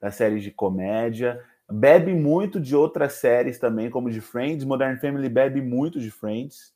[0.00, 1.42] da série de comédia.
[1.70, 4.64] Bebe muito de outras séries também, como de Friends.
[4.64, 6.74] Modern Family bebe muito de Friends.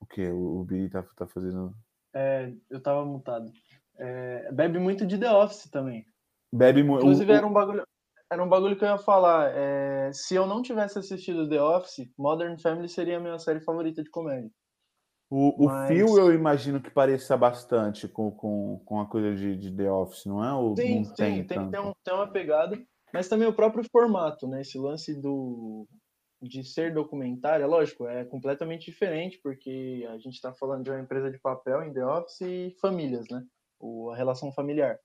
[0.00, 0.26] O que?
[0.26, 1.74] O, o Billy tá, tá fazendo.
[2.14, 3.52] É, eu tava mutado.
[3.96, 6.06] É, bebe muito de The Office também.
[6.52, 7.02] Bebe muito.
[7.02, 7.82] Inclusive, era um bagulho.
[8.30, 9.50] Era um bagulho que eu ia falar.
[9.54, 14.02] É, se eu não tivesse assistido The Office, Modern Family seria a minha série favorita
[14.02, 14.50] de comédia.
[15.30, 15.88] O, o Mas...
[15.88, 20.24] Phil, eu imagino que pareça bastante com, com, com a coisa de, de The Office,
[20.24, 20.52] não é?
[20.52, 22.78] Ou sim, sim, tem, tem, tem, um, tem uma pegada,
[23.12, 24.62] mas também o próprio formato, né?
[24.62, 25.86] Esse lance do,
[26.40, 31.00] de ser documentário, é lógico, é completamente diferente, porque a gente está falando de uma
[31.00, 33.42] empresa de papel em The Office e famílias, né?
[33.78, 34.98] O, a relação familiar.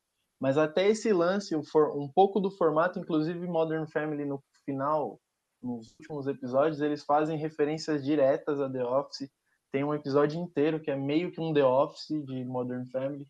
[0.43, 5.17] Mas até esse lance, um pouco do formato, inclusive Modern Family no final,
[5.61, 9.31] nos últimos episódios, eles fazem referências diretas a The Office.
[9.71, 13.25] Tem um episódio inteiro que é meio que um The Office de Modern Family.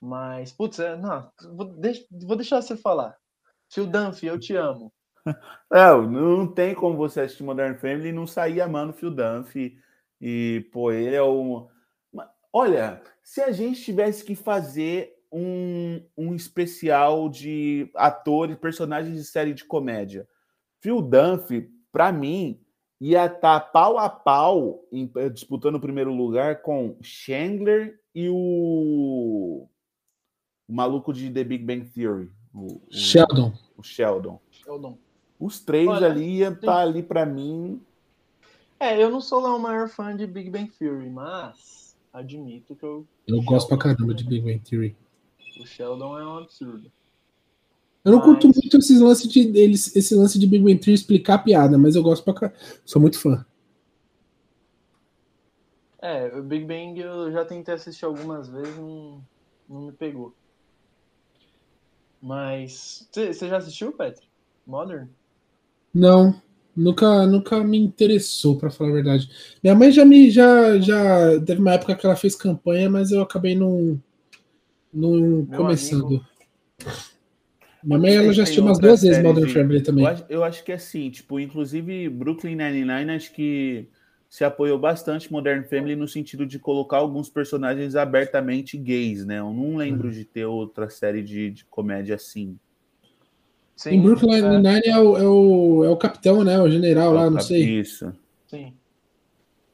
[0.00, 3.16] Mas, putz, é, não, vou, deixar você falar.
[3.68, 4.92] Phil Dunphy, eu te amo.
[5.72, 9.76] É, não tem como você assistir Modern Family e não sair amando Phil Dunphy.
[10.20, 11.66] E, pô, ele é um.
[12.52, 19.54] Olha, se a gente tivesse que fazer um, um especial de atores, personagens de série
[19.54, 20.28] de comédia,
[20.80, 22.60] Phil Dunphy, para mim,
[23.00, 29.68] ia estar tá pau a pau em, disputando o primeiro lugar com Chandler e o,
[30.68, 32.30] o maluco de The Big Bang Theory.
[32.54, 33.52] O, o Sheldon.
[33.76, 34.40] O Sheldon.
[34.50, 34.98] Sheldon.
[35.38, 37.80] Os três Olha, ali iam estar tá ali para mim.
[38.80, 42.84] É, eu não sou lá o maior fã de Big Bang Theory, mas admito que
[42.84, 43.06] eu.
[43.26, 44.96] Eu gosto pra caramba de Big Bang Theory.
[45.60, 46.90] O Sheldon é um absurdo.
[48.04, 48.26] Eu não mas...
[48.26, 51.76] curto muito esses lances de eles, esse lance de Big Bang Theory explicar a piada,
[51.76, 52.58] mas eu gosto pra caramba.
[52.84, 53.44] Sou muito fã.
[56.00, 59.20] É, o Big Bang eu já tentei assistir algumas vezes, não,
[59.68, 60.32] não me pegou.
[62.22, 63.08] Mas.
[63.12, 64.26] Você já assistiu, Petri?
[64.66, 65.08] Modern?
[65.92, 66.40] Não,
[66.76, 69.30] nunca, nunca me interessou, para falar a verdade.
[69.62, 70.30] Minha mãe já me.
[70.30, 74.00] Já, já teve uma época que ela fez campanha, mas eu acabei não,
[74.96, 76.06] não começando.
[76.06, 76.24] Amigo.
[77.84, 80.04] Minha mãe ela já assistiu umas duas vezes Modern de, Family também.
[80.04, 83.88] Eu acho, eu acho, que é assim, tipo, inclusive Brooklyn Nine-Nine, acho que
[84.28, 89.38] se apoiou bastante Modern Family no sentido de colocar alguns personagens abertamente gays, né?
[89.38, 90.12] Eu não lembro uhum.
[90.12, 92.58] de ter outra série de, de comédia assim.
[93.76, 94.42] Sim, em Brooklyn é.
[94.42, 96.58] Nine-Nine é, o, é, o, é o capitão, né?
[96.60, 97.78] O general é lá, não sei.
[97.78, 98.12] Isso.
[98.48, 98.72] Sim.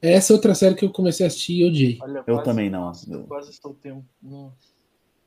[0.01, 1.97] Essa é outra série que eu comecei a assistir e odiei.
[2.01, 2.91] Olha, eu quase, também não.
[3.09, 4.05] Eu quase estou tempo.
[4.21, 4.72] Nossa,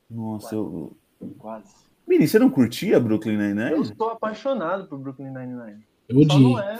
[0.09, 0.95] nossa eu.
[1.37, 1.73] Quase.
[2.07, 3.71] Mini, você não curtia Brooklyn Nine-Nine?
[3.71, 5.85] Eu estou apaixonado por Brooklyn Nine-Nine.
[6.07, 6.23] Eu.
[6.23, 6.77] Só, não é,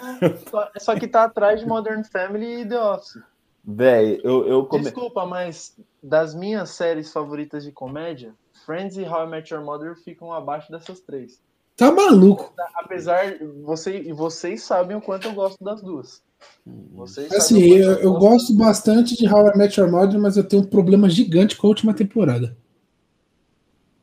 [0.50, 3.22] só, só, que tá atrás de Modern Family e The Office.
[3.66, 4.84] Véi, eu, eu come...
[4.84, 8.34] Desculpa, mas das minhas séries favoritas de comédia,
[8.66, 11.42] Friends e How I Met Your Mother ficam abaixo dessas três.
[11.76, 12.54] Tá maluco.
[12.76, 16.24] Apesar, você, vocês sabem o quanto eu gosto das duas.
[16.66, 20.48] Vocês assim, eu, eu, eu gosto bastante de How I Met Your Mother, mas eu
[20.48, 22.58] tenho um problema gigante com a última temporada.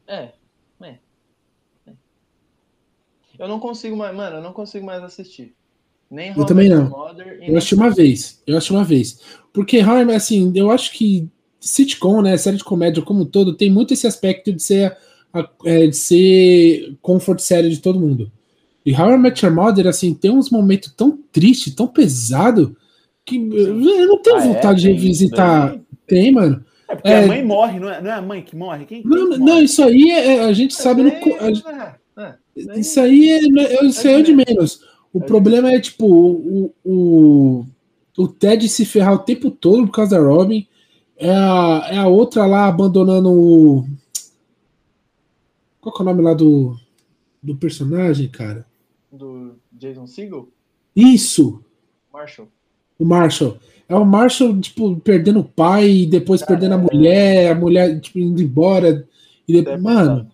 [0.07, 0.33] É,
[0.83, 0.99] é,
[1.87, 1.93] é.
[3.39, 5.55] Eu não consigo mais, mano, eu não consigo mais assistir.
[6.11, 6.89] Nem How eu também não.
[6.89, 8.43] Mother, eu assisti uma vez.
[8.47, 9.21] Eu assisti uma vez.
[9.53, 13.71] Porque Met, assim, eu acho que sitcom, né, série de comédia como um todo, tem
[13.71, 14.97] muito esse aspecto de ser
[15.65, 18.31] é, de ser comfort série de todo mundo.
[18.87, 22.77] E How I Met Your Mother, assim, tem uns momentos tão tristes, tão pesado,
[23.25, 24.49] que eu não tenho ah, é?
[24.49, 24.93] vontade é?
[24.93, 25.73] de revisitar.
[26.07, 26.65] Tem, tem mano.
[26.87, 28.85] É porque é, a mãe morre, não é, não é a mãe que morre?
[28.85, 29.65] Quem, não, quem não, morre?
[29.65, 31.11] isso aí é, a gente sabe no.
[31.11, 31.97] A,
[32.57, 34.81] isso aí é, isso aí é de menos.
[35.13, 37.67] O problema é, tipo, o, o,
[38.17, 40.67] o Ted se ferrar o tempo todo por causa da Robin.
[41.17, 43.85] É a, é a outra lá abandonando o
[45.93, 46.77] qual é o nome lá do,
[47.43, 48.65] do personagem, cara?
[49.13, 50.49] Do Jason Segel?
[50.97, 51.63] Isso!
[52.13, 52.49] Marshall.
[52.99, 53.59] O Marshall.
[53.89, 58.01] É o Marshall, tipo, perdendo o pai e depois é, perdendo a mulher, a mulher,
[58.01, 59.07] tipo, indo embora.
[59.47, 60.31] E depois, é mano.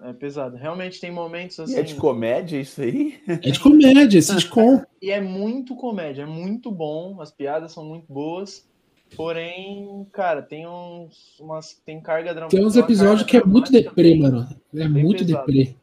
[0.00, 0.56] É pesado.
[0.56, 1.74] Realmente tem momentos assim.
[1.74, 3.18] E é de comédia isso aí?
[3.26, 4.82] É de comédia, é sitcom.
[5.00, 7.20] e é muito comédia, é muito bom.
[7.20, 8.68] As piadas são muito boas.
[9.14, 12.56] Porém, cara, tem uns, umas, tem carga dramática.
[12.56, 14.48] Tem uns episódios que é muito deprê, mano.
[14.74, 15.46] É muito pesado.
[15.46, 15.76] deprê.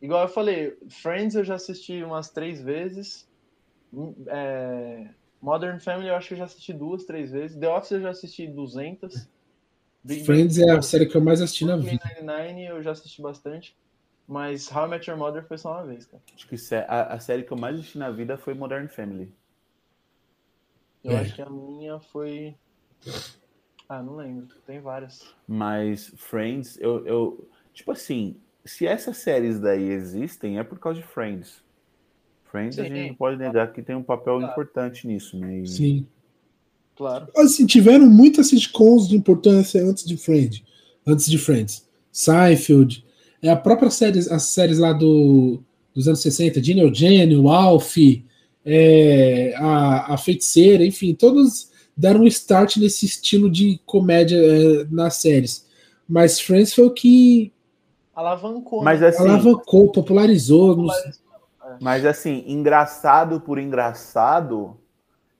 [0.00, 3.28] Igual eu falei, Friends eu já assisti umas três vezes.
[3.92, 5.06] Hum, é,
[5.40, 7.56] Modern Family eu acho que eu já assisti duas, três vezes.
[7.56, 9.28] The Office eu já assisti 200.
[10.24, 12.04] Friends é a série que eu mais assisti na vida.
[12.20, 13.76] 99 eu já assisti bastante.
[14.26, 16.22] Mas How I Met Your Mother foi só uma vez, cara.
[16.34, 19.32] Acho que a, a série que eu mais assisti na vida foi Modern Family.
[21.04, 21.20] Eu é.
[21.20, 22.54] acho que a minha foi.
[23.88, 24.46] Ah, não lembro.
[24.66, 25.34] Tem várias.
[25.46, 27.48] Mas Friends, eu, eu.
[27.74, 31.62] Tipo assim, se essas séries daí existem, é por causa de Friends.
[32.44, 32.82] Friends Sim.
[32.82, 34.52] a gente não pode negar que tem um papel claro.
[34.52, 35.58] importante nisso, né?
[35.58, 35.66] E...
[35.66, 36.06] Sim.
[36.96, 37.28] Claro.
[37.36, 40.62] Assim, tiveram muitas sitcoms de importância antes de Friends.
[41.06, 41.86] Antes de Friends.
[42.10, 43.04] Seinfeld.
[43.40, 45.62] É a própria série, as séries lá do,
[45.94, 47.96] dos anos 60, Gene Eugênio, Alf,
[48.64, 55.16] é, a, a Feiticeira, enfim, todos deram um start nesse estilo de comédia é, nas
[55.16, 55.66] séries.
[56.08, 57.52] Mas Friends foi o que
[58.14, 59.08] alavancou, mas, né?
[59.08, 60.76] assim, alavancou, popularizou.
[60.76, 61.22] popularizou.
[61.80, 64.76] Mas assim, engraçado por engraçado,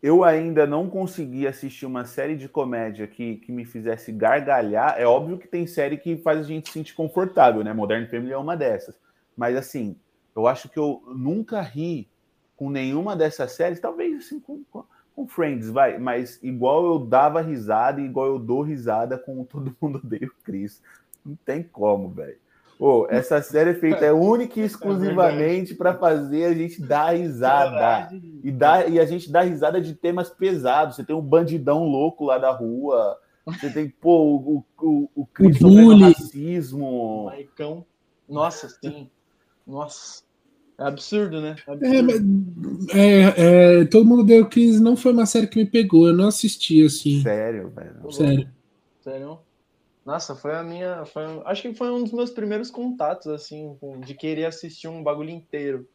[0.02, 4.96] eu ainda não consegui assistir uma série de comédia que, que me fizesse gargalhar.
[4.98, 7.72] É óbvio que tem série que faz a gente se sentir confortável, né?
[7.72, 8.98] Modern Family é uma dessas.
[9.36, 9.96] Mas assim,
[10.34, 12.08] eu acho que eu nunca ri
[12.56, 14.64] com nenhuma dessas séries, talvez assim com,
[15.14, 19.76] com Friends, vai, mas igual eu dava risada e igual eu dou risada com Todo
[19.80, 20.82] Mundo Odeia o Chris.
[21.24, 22.38] Não tem como, velho.
[22.78, 28.08] Oh, essa série é feita é única e exclusivamente para fazer a gente dar risada.
[28.42, 30.96] E, dá, e a gente dá risada de temas pesados.
[30.96, 33.16] Você tem um bandidão louco lá da rua.
[33.46, 37.24] Você tem, pô, o, o, o Cristo o racismo.
[37.26, 37.84] Maicão.
[38.28, 39.08] Nossa, sim.
[39.66, 40.22] Nossa.
[40.78, 41.56] É absurdo, né?
[41.68, 42.86] É, absurdo.
[42.92, 46.08] É, é, é, todo mundo deu que não foi uma série que me pegou.
[46.08, 47.20] Eu não assisti assim.
[47.22, 48.12] Sério, velho.
[48.12, 48.48] Sério.
[49.02, 49.38] Sério.
[50.04, 51.04] Nossa, foi a minha.
[51.04, 55.30] Foi, acho que foi um dos meus primeiros contatos, assim, de querer assistir um bagulho
[55.30, 55.88] inteiro.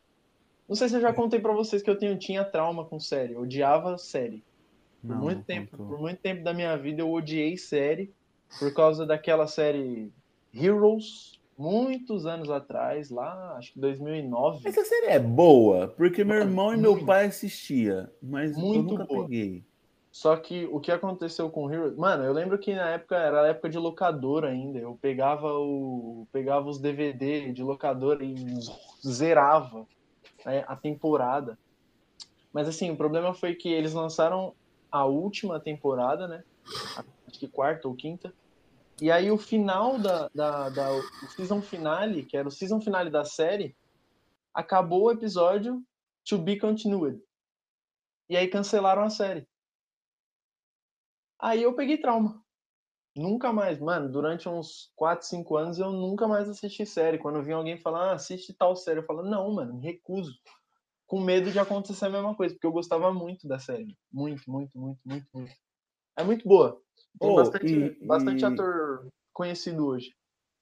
[0.67, 3.33] Não sei se eu já contei para vocês que eu tenho, tinha trauma com série.
[3.33, 4.43] Eu odiava série.
[5.01, 8.11] Por não, muito tempo, por muito tempo da minha vida eu odiei série
[8.59, 10.11] por causa daquela série
[10.53, 14.67] Heroes, muitos anos atrás, lá, acho que 2009.
[14.67, 19.05] Essa série é boa, porque meu irmão e meu pai assistia, mas muito eu nunca
[19.05, 19.23] boa.
[19.23, 19.63] peguei.
[20.17, 21.95] Só que o que aconteceu com o Hero.
[21.95, 24.79] Mano, eu lembro que na época era a época de locadora ainda.
[24.79, 26.27] Eu pegava o.
[26.31, 28.35] pegava os DVD de locadora e
[29.07, 29.85] zerava
[30.43, 31.55] né, a temporada.
[32.51, 34.55] Mas assim, o problema foi que eles lançaram
[34.91, 36.43] a última temporada, né?
[37.27, 38.33] Acho que quarta ou quinta.
[38.99, 43.11] E aí o final da, da, da o season finale, que era o season finale
[43.11, 43.75] da série,
[44.51, 45.79] acabou o episódio
[46.27, 47.21] to be continued.
[48.27, 49.47] E aí cancelaram a série.
[51.39, 52.41] Aí eu peguei trauma.
[53.15, 57.17] Nunca mais, mano, durante uns 4, 5 anos eu nunca mais assisti série.
[57.17, 60.31] Quando eu vi alguém falar, ah, assiste tal série, eu falo, não, mano, me recuso.
[61.07, 63.97] Com medo de acontecer a mesma coisa, porque eu gostava muito da série.
[64.11, 65.53] Muito, muito, muito, muito, muito.
[66.15, 66.79] É muito boa.
[67.19, 68.45] Tem oh, bastante, e, bastante e...
[68.45, 70.11] ator conhecido hoje.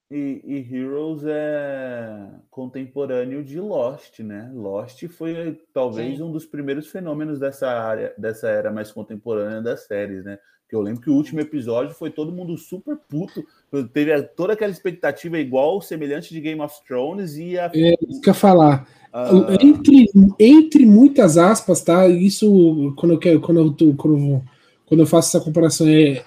[0.10, 4.52] E, e, Heroes é contemporâneo de Lost, né?
[4.54, 6.24] Lost foi talvez Sim.
[6.24, 10.38] um dos primeiros fenômenos dessa área, dessa era mais contemporânea das séries, né?
[10.68, 13.46] Que eu lembro que o último episódio foi todo mundo super puto.
[13.94, 17.70] Teve toda aquela expectativa igual, semelhante de Game of Thrones e a.
[17.74, 18.88] É isso que eu ia falar.
[19.14, 19.64] Uh...
[19.64, 22.08] Entre, entre muitas aspas, tá?
[22.08, 24.44] Isso, quando eu, quero, quando eu, quando,
[24.88, 26.24] quando eu faço essa comparação, é,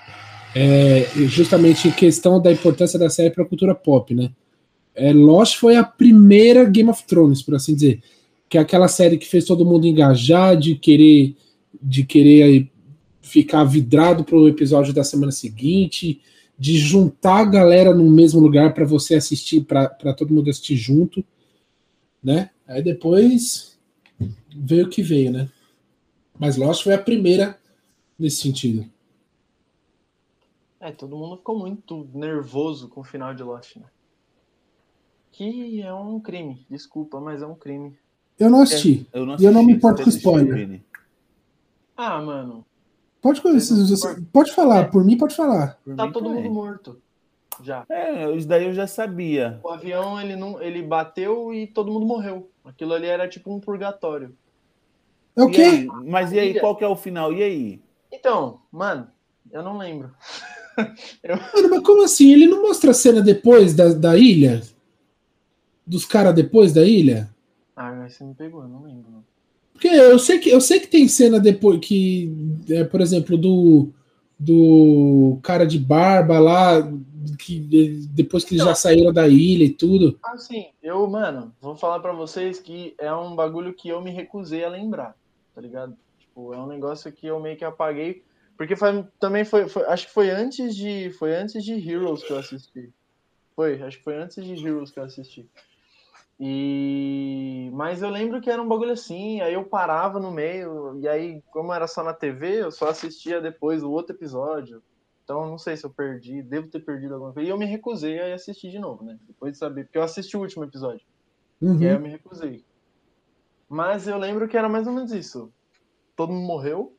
[0.55, 4.31] é justamente questão da importância da série para a cultura pop, né?
[4.94, 8.01] É, Lost foi a primeira Game of Thrones, por assim dizer.
[8.48, 11.37] Que é aquela série que fez todo mundo engajar, de querer,
[11.83, 12.70] de querer
[13.29, 16.23] ficar vidrado para o episódio da semana seguinte,
[16.59, 21.23] de juntar a galera no mesmo lugar para você assistir, para todo mundo assistir junto,
[22.23, 22.51] né?
[22.67, 23.79] Aí depois
[24.57, 25.49] veio o que veio, né?
[26.38, 27.59] Mas Lost foi a primeira
[28.19, 28.85] nesse sentido.
[30.81, 33.87] É, todo mundo ficou muito nervoso com o final de Lost, né?
[35.33, 37.97] Que é um crime, desculpa, mas é um crime.
[38.38, 39.07] Eu não assisti.
[39.12, 40.81] É, eu não assisti, e eu não me importo com spoiler.
[41.97, 42.64] Ah, mano.
[43.35, 45.79] Pode, pode falar, por mim pode falar.
[45.85, 46.43] Por tá todo também.
[46.43, 47.01] mundo morto.
[47.62, 47.85] Já.
[47.88, 49.61] É, isso daí eu já sabia.
[49.62, 52.51] O avião ele não, ele bateu e todo mundo morreu.
[52.64, 54.35] Aquilo ali era tipo um purgatório.
[55.37, 55.87] É o quê?
[56.05, 57.33] Mas e aí, qual que é o final?
[57.33, 57.83] E aí?
[58.12, 59.09] Então, mano,
[59.51, 60.11] eu não lembro.
[61.23, 61.37] eu...
[61.37, 62.33] Mano, mas como assim?
[62.33, 64.62] Ele não mostra a cena depois da, da ilha?
[65.87, 67.29] Dos caras depois da ilha?
[67.75, 69.17] Ah, mas você me pegou, eu não lembro.
[69.79, 72.35] Porque eu sei que, eu sei que tem cena depois que,
[72.69, 73.93] é, por exemplo, do,
[74.37, 76.83] do cara de barba lá,
[77.38, 77.61] que
[78.11, 80.19] depois que eles já saíram da ilha e tudo.
[80.25, 80.67] Ah, sim.
[80.83, 84.69] Eu, mano, vou falar para vocês que é um bagulho que eu me recusei a
[84.69, 85.17] lembrar,
[85.55, 85.97] tá ligado?
[86.19, 88.25] Tipo, é um negócio que eu meio que apaguei,
[88.57, 92.33] porque foi, também foi, foi, acho que foi antes de, foi antes de Heroes que
[92.33, 92.93] eu assisti.
[93.55, 95.49] Foi, acho que foi antes de Heroes que eu assisti.
[96.40, 101.09] E mas eu lembro que era um bagulho assim, aí eu parava no meio, e
[101.09, 104.83] aí, como era só na TV, eu só assistia depois o outro episódio.
[105.22, 107.46] Então não sei se eu perdi, devo ter perdido alguma coisa.
[107.46, 109.18] E eu me recusei a assistir de novo, né?
[109.27, 111.05] Depois de saber, porque eu assisti o último episódio.
[111.61, 111.81] Uhum.
[111.81, 112.64] E aí eu me recusei.
[113.68, 115.53] Mas eu lembro que era mais ou menos isso.
[116.16, 116.96] Todo mundo morreu,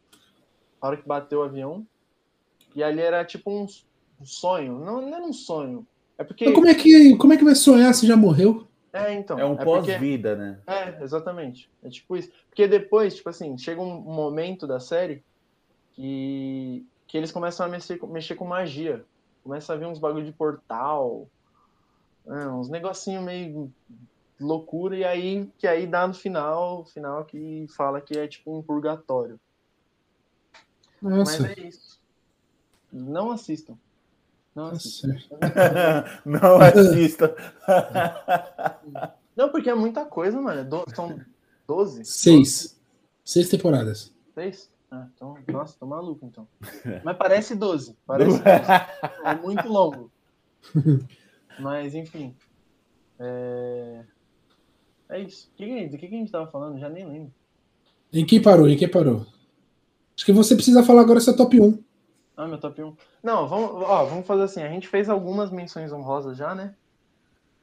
[0.81, 1.85] na hora que bateu o avião.
[2.75, 3.65] E ali era tipo um,
[4.21, 4.79] um sonho.
[4.79, 5.85] Não, não era um sonho.
[6.17, 6.45] É porque.
[6.45, 8.68] Mas como é que, como é que vai sonhar se já morreu?
[8.91, 9.37] É, então.
[9.37, 10.59] É um é pós-vida, né?
[10.65, 11.69] É, exatamente.
[11.83, 12.31] É tipo isso.
[12.49, 15.23] Porque depois, tipo assim, chega um momento da série
[15.93, 19.05] que, que eles começam a mexer, mexer com magia.
[19.43, 21.27] Começa a vir uns bagulho de portal,
[22.27, 23.71] é, uns negocinho meio
[24.39, 28.61] loucura, e aí que aí dá no final, final que fala que é tipo um
[28.61, 29.39] purgatório.
[31.01, 31.41] Nossa.
[31.41, 31.99] Mas é isso.
[32.91, 33.77] Não assistam.
[34.55, 35.07] Não assista.
[36.25, 37.35] não assista.
[39.35, 40.61] não, porque é muita coisa, mano.
[40.61, 41.19] É são
[41.67, 42.05] 12?
[42.05, 42.79] Seis.
[43.23, 44.13] Seis temporadas.
[44.33, 44.69] Seis?
[44.91, 46.47] Ah, então, nossa, tô maluco então.
[47.03, 47.95] Mas parece 12.
[48.05, 48.43] Parece 12.
[49.23, 50.11] É muito longo.
[51.59, 52.35] Mas, enfim.
[53.19, 54.03] É,
[55.09, 55.51] é isso.
[55.57, 56.79] De que, que, que a gente tava falando?
[56.79, 57.33] Já nem lembro.
[58.11, 58.67] Em que parou?
[58.67, 59.27] Em que parou?
[60.15, 61.83] Acho que você precisa falar agora essa top 1.
[62.39, 62.95] Ah, meu top 1.
[63.21, 64.61] Não, vamos, ó, vamos fazer assim.
[64.61, 66.73] A gente fez algumas menções honrosas já, né?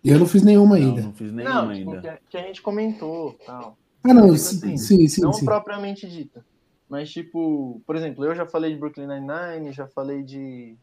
[0.05, 1.01] Eu não fiz nenhuma ainda.
[1.01, 2.01] Não, não fiz nenhuma não, tipo, ainda.
[2.03, 3.79] Que, a, que, a gente comentou tal.
[4.05, 5.23] Ah, não, Tipo sim, assim, sim, sim.
[5.23, 5.47] não sim.
[5.47, 6.45] propriamente dita.
[6.91, 10.77] Mas, tipo, por exemplo, eu já falei de Brooklyn Nine-Nine, já falei de.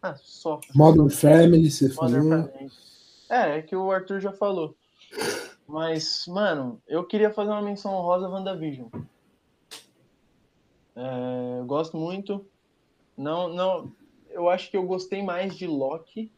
[0.00, 0.58] Ah, só.
[0.74, 2.48] Modern Family, você Modern falou.
[2.48, 2.72] Family.
[3.28, 4.74] É, é que o Arthur já falou.
[5.66, 8.88] Mas, mano, eu queria fazer uma menção honrosa a WandaVision.
[10.96, 12.46] É, eu gosto muito.
[13.18, 13.92] Não, não.
[14.30, 16.30] Eu acho que eu gostei mais de Loki.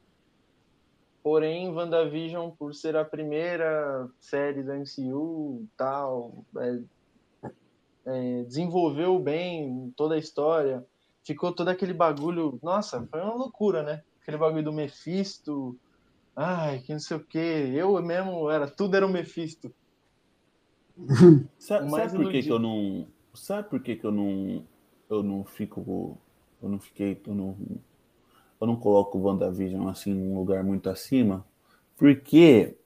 [1.23, 6.81] Porém, WandaVision, por ser a primeira série da MCU tal, é,
[8.07, 10.83] é, desenvolveu bem toda a história.
[11.23, 12.59] Ficou todo aquele bagulho.
[12.63, 14.03] Nossa, foi uma loucura, né?
[14.23, 15.79] Aquele bagulho do Mephisto.
[16.35, 17.39] Ai, que não sei o que.
[17.39, 19.71] Eu mesmo era, tudo era o Mephisto.
[21.59, 23.07] Sabe, sabe por que, que eu não.
[23.35, 24.65] Sabe por que, que eu não.
[25.09, 26.19] Eu não fico.
[26.63, 27.21] Eu não fiquei.
[27.27, 27.57] Eu não,
[28.61, 31.45] eu não coloco o WandaVision assim num lugar muito acima.
[31.97, 32.77] Porque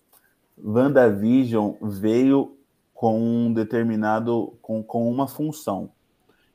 [0.62, 2.57] WandaVision veio
[2.93, 4.57] com um determinado.
[4.61, 5.91] Com, com uma função.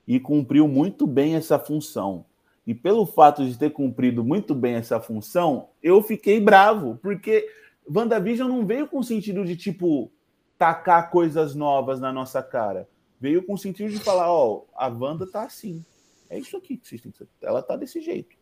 [0.08, 2.26] E cumpriu muito bem essa função.
[2.66, 7.00] E pelo fato de ter cumprido muito bem essa função, eu fiquei bravo.
[7.02, 7.48] Porque
[7.90, 10.12] WandaVision não veio com sentido de tipo
[10.58, 12.88] tacar coisas novas na nossa cara.
[13.20, 15.84] Veio com sentido de falar, ó, a Wanda tá assim.
[16.30, 17.28] É isso aqui que vocês têm que.
[17.42, 18.36] Ela tá desse jeito.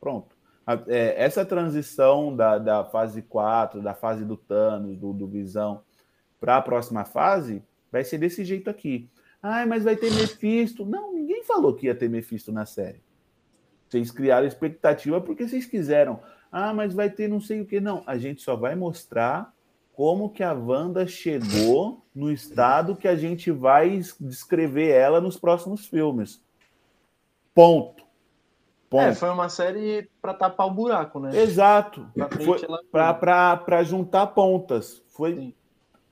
[0.00, 0.36] Pronto.
[0.86, 5.82] É, essa transição da, da fase 4, da fase do Thanos, do, do Visão,
[6.40, 9.10] para a próxima fase, vai ser desse jeito aqui.
[9.42, 10.86] Ai, mas vai ter Mephisto.
[10.86, 13.02] Não, ninguém falou que ia ter Mephisto na série.
[13.88, 16.20] Vocês criaram expectativa porque vocês quiseram.
[16.50, 17.80] Ah, mas vai ter não sei o que.
[17.80, 19.54] Não, a gente só vai mostrar
[19.92, 25.36] como que a Wanda chegou no estado que a gente vai es- descrever ela nos
[25.38, 26.43] próximos filmes.
[27.54, 28.02] Ponto.
[28.02, 29.14] É, Ponto.
[29.16, 31.36] foi uma série pra tapar o buraco, né?
[31.40, 32.06] Exato.
[32.90, 35.02] Para juntar pontas.
[35.08, 35.54] Foi Sim.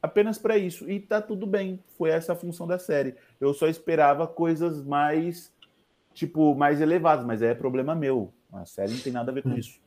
[0.00, 0.90] apenas para isso.
[0.90, 1.78] E tá tudo bem.
[1.96, 3.14] Foi essa a função da série.
[3.40, 5.52] Eu só esperava coisas mais,
[6.14, 8.32] tipo, mais elevadas, mas é problema meu.
[8.52, 9.80] A série não tem nada a ver com isso.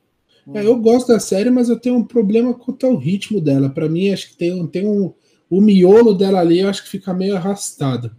[0.54, 3.68] É, eu gosto da série, mas eu tenho um problema quanto ao ritmo dela.
[3.68, 5.12] Pra mim, acho que tem, um- tem um.
[5.50, 8.14] O miolo dela ali, eu acho que fica meio arrastado.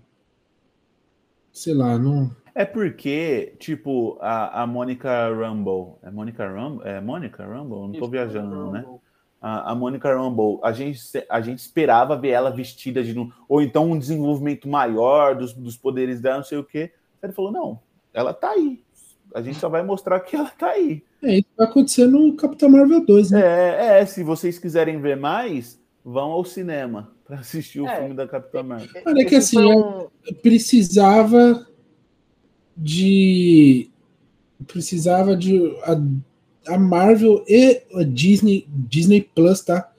[1.51, 2.29] Sei lá, não.
[2.59, 5.93] É porque, tipo, a, a Monica Rumble.
[6.01, 6.87] É Monica Rumble?
[6.87, 7.81] É Monica Rumble?
[7.81, 8.83] Não tô Isso, viajando, não, né?
[9.39, 10.99] A, a Monica Rumble, a gente,
[11.29, 13.13] a gente esperava ver ela vestida de.
[13.47, 16.91] Ou então um desenvolvimento maior dos, dos poderes dela, não sei o quê.
[17.21, 17.79] Ele falou: não,
[18.11, 18.81] ela tá aí.
[19.35, 21.03] A gente só vai mostrar que ela tá aí.
[21.21, 23.41] É, isso vai acontecer no Capitão Marvel 2, né?
[23.41, 27.99] É, é, se vocês quiserem ver mais, vão ao cinema para assistir o É.
[27.99, 28.89] filme da Capitã Marvel.
[29.05, 30.07] Olha que assim, um-
[30.41, 31.67] precisava
[32.77, 33.89] de
[34.67, 39.91] precisava de a, a Marvel e a Disney Disney Plus tá?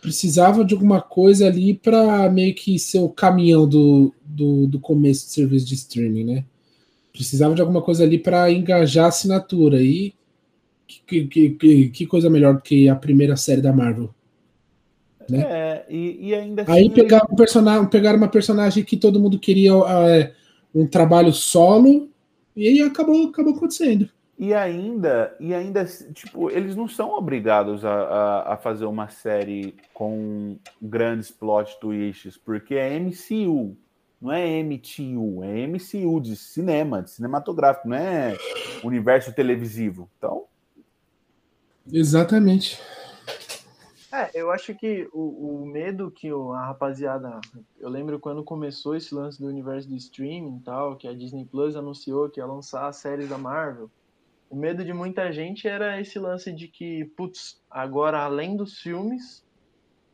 [0.00, 5.26] Precisava de alguma coisa ali para meio que ser o caminhão do, do, do começo
[5.26, 6.44] do serviço de streaming né?
[7.12, 10.14] Precisava de alguma coisa ali para engajar a assinatura e
[10.86, 14.10] que, que, que, que coisa melhor do que a primeira série da Marvel
[15.32, 19.38] É, e, e ainda Aí assim, pegaram um personagem, pegaram uma personagem que todo mundo
[19.38, 20.32] queria é,
[20.74, 22.10] um trabalho solo
[22.56, 24.08] e aí acabou, acabou acontecendo.
[24.36, 29.76] E ainda, e ainda, tipo, eles não são obrigados a, a, a fazer uma série
[29.92, 33.76] com grandes plot twists, porque é MCU,
[34.20, 38.36] não é MTU, é MCU de cinema, de cinematográfico, não é
[38.82, 40.10] universo televisivo.
[40.18, 40.44] Então,
[41.92, 42.80] Exatamente.
[44.14, 47.40] É, eu acho que o, o medo que o- a rapaziada.
[47.80, 51.44] Eu lembro quando começou esse lance do universo do streaming e tal, que a Disney
[51.44, 53.90] Plus anunciou que ia lançar as séries da Marvel.
[54.48, 59.42] O medo de muita gente era esse lance de que, putz, agora além dos filmes,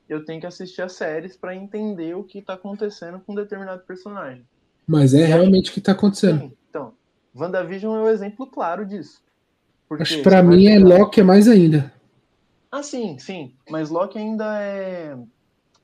[0.08, 3.82] eu tenho que assistir as séries pra entender o que tá acontecendo com um determinado
[3.82, 4.46] personagem.
[4.86, 6.40] Mas é realmente o que tá acontecendo.
[6.40, 6.94] Sim, então,
[7.36, 9.20] WandaVision é o exemplo claro disso.
[9.86, 11.92] Porque Acho que pra mim é Loki é mais ainda.
[12.70, 13.52] Ah, sim, sim.
[13.68, 15.16] Mas Loki ainda é.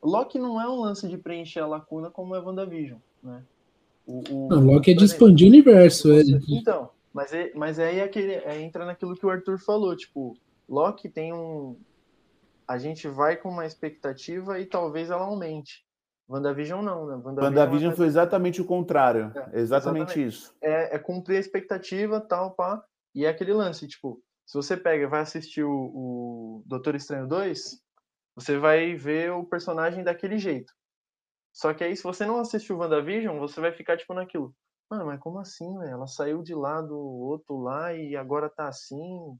[0.03, 3.43] Loki não é um lance de preencher a lacuna como é WandaVision, né?
[4.07, 4.49] O, o...
[4.49, 6.13] Não, Loki é de expandir o universo.
[6.13, 9.97] É Então, mas, é, mas aí é aquele, é, entra naquilo que o Arthur falou,
[9.97, 10.37] tipo,
[10.69, 11.77] Loki tem um.
[12.69, 15.85] A gente vai com uma expectativa e talvez ela aumente.
[16.29, 17.21] WandaVision não, né?
[17.25, 19.33] WandaVision é, foi exatamente o contrário.
[19.53, 20.25] É, exatamente, exatamente.
[20.25, 20.55] isso.
[20.61, 22.83] é, é cumprir a expectativa, tal, pá.
[23.15, 27.27] E é aquele lance, tipo, se você pega e vai assistir o, o Doutor Estranho
[27.27, 27.83] 2,
[28.37, 30.73] você vai ver o personagem daquele jeito.
[31.53, 34.55] Só que aí, se você não assistiu WandaVision, você vai ficar tipo naquilo.
[34.91, 35.91] Mano, mas como assim, né?
[35.91, 39.37] Ela saiu de lá do outro lá e agora tá assim.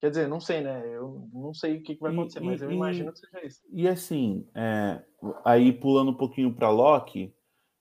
[0.00, 0.86] Quer dizer, não sei, né?
[0.86, 3.44] Eu não sei o que, que vai acontecer, e, mas eu e, imagino que seja
[3.44, 3.60] isso.
[3.70, 5.02] E assim, é,
[5.44, 7.34] aí pulando um pouquinho para Loki,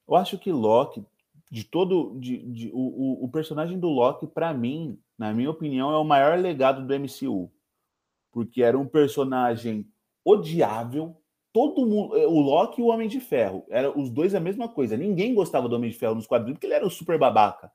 [0.08, 1.06] eu acho que Loki,
[1.54, 2.20] de todo.
[2.20, 6.40] De, de o, o personagem do Loki, para mim, na minha opinião, é o maior
[6.40, 7.52] legado do MCU.
[8.32, 9.88] Porque era um personagem
[10.26, 11.16] odiável.
[11.54, 12.16] Todo mundo.
[12.16, 13.64] O Loki e o Homem de Ferro.
[13.70, 14.98] Era os dois a mesma coisa.
[14.98, 17.72] Ninguém gostava do Homem de Ferro nos quadrinhos porque ele era um super babaca.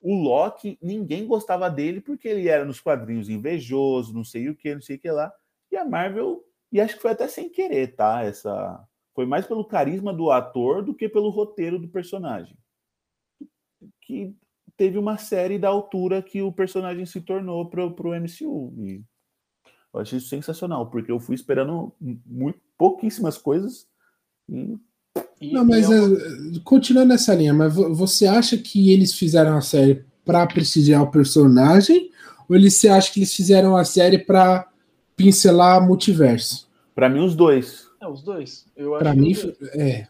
[0.00, 4.74] O Loki, ninguém gostava dele porque ele era nos quadrinhos invejoso, não sei o que,
[4.74, 5.30] não sei o que lá.
[5.70, 6.42] E a Marvel,
[6.72, 8.22] e acho que foi até sem querer, tá?
[8.22, 8.82] Essa
[9.14, 12.56] foi mais pelo carisma do ator do que pelo roteiro do personagem.
[14.10, 14.34] Que
[14.76, 18.74] teve uma série da altura que o personagem se tornou pro, pro MCU.
[18.78, 19.02] E
[19.94, 21.92] eu achei isso sensacional, porque eu fui esperando
[22.26, 23.86] muito, pouquíssimas coisas
[24.48, 25.98] e não, mas é,
[26.64, 32.10] continuando nessa linha, mas você acha que eles fizeram a série para prestigiar o personagem
[32.48, 34.68] ou eles você acha que eles fizeram a série para
[35.16, 36.68] pincelar multiverso?
[36.94, 37.88] Para mim os dois.
[38.00, 38.66] É os dois.
[38.98, 39.34] Para mim
[39.74, 40.08] é.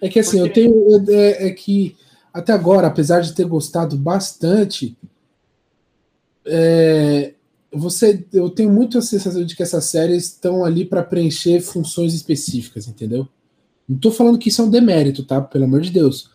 [0.00, 0.60] É que assim, Porque...
[0.60, 1.96] eu tenho é, é, que
[2.32, 4.96] até agora, apesar de ter gostado bastante,
[6.44, 7.34] é,
[7.72, 12.14] você, eu tenho muito a sensação de que essas séries estão ali para preencher funções
[12.14, 13.28] específicas, entendeu?
[13.88, 15.40] Não tô falando que isso é um demérito, tá?
[15.40, 16.30] Pelo amor de Deus.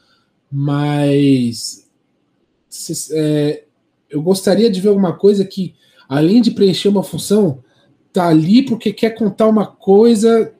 [0.51, 1.87] Mas
[3.11, 3.63] é,
[4.09, 5.75] eu gostaria de ver alguma coisa que,
[6.07, 7.63] além de preencher uma função,
[8.11, 10.53] tá ali porque quer contar uma coisa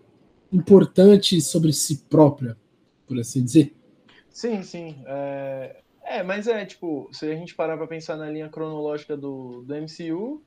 [0.51, 2.57] importante sobre si própria,
[3.07, 3.73] por assim dizer.
[4.35, 5.01] Sim, sim.
[5.05, 9.61] É, é mas é tipo, se a gente parar para pensar na linha cronológica do,
[9.61, 10.43] do MCU,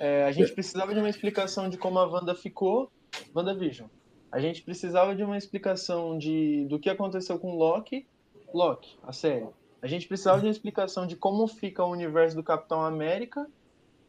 [0.00, 2.90] é, a gente precisava de uma explicação de como a Wanda ficou,
[3.32, 3.86] WandaVision.
[4.32, 8.04] A gente precisava de uma explicação de, do que aconteceu com Loki,
[8.52, 9.46] Loki, a série.
[9.80, 13.46] A gente precisava de uma explicação de como fica o universo do Capitão América,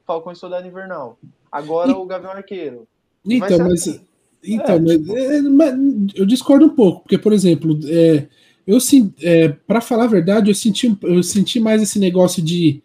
[0.04, 1.20] Falcão e Soldado Invernal.
[1.52, 1.94] Agora e...
[1.94, 2.88] o Gavião Arqueiro.
[3.24, 4.04] Então, mas, assim.
[4.44, 5.76] então é, mas, é, mas,
[6.16, 8.28] eu discordo um pouco, porque, por exemplo, é,
[8.72, 8.80] eu
[9.22, 12.82] é, para falar a verdade, eu senti, eu senti mais esse negócio de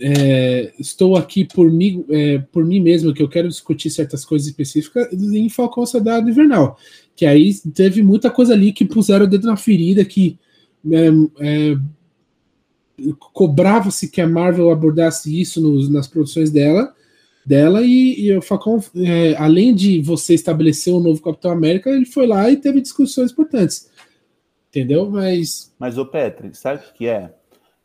[0.00, 4.48] é, estou aqui por mim, é, por mim mesmo, que eu quero discutir certas coisas
[4.48, 6.78] específicas em Falcão Soldado Invernal.
[7.14, 10.38] Que aí teve muita coisa ali que puseram o dedo na ferida, que
[10.90, 11.08] é,
[11.40, 11.76] é
[13.32, 16.92] cobrava-se que a Marvel abordasse isso nos, nas produções dela,
[17.46, 22.04] dela e, e o Falcão, é, além de você estabelecer um novo Capitão América, ele
[22.04, 23.88] foi lá e teve discussões importantes.
[24.68, 25.10] Entendeu?
[25.10, 25.74] Mas.
[25.78, 27.34] Mas, ô Petri, sabe o que é?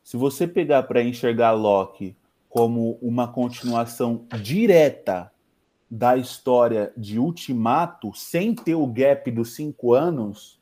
[0.03, 2.15] Se você pegar para enxergar Loki
[2.49, 5.31] como uma continuação direta
[5.89, 10.61] da história de Ultimato, sem ter o gap dos cinco anos,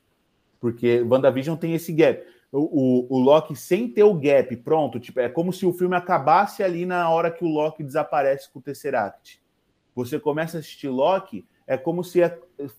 [0.60, 2.24] porque WandaVision tem esse gap.
[2.52, 5.96] O, o, o, Loki sem ter o gap, pronto, tipo, é como se o filme
[5.96, 9.42] acabasse ali na hora que o Loki desaparece com o Tesseract.
[9.94, 12.20] Você começa a assistir Loki, é como se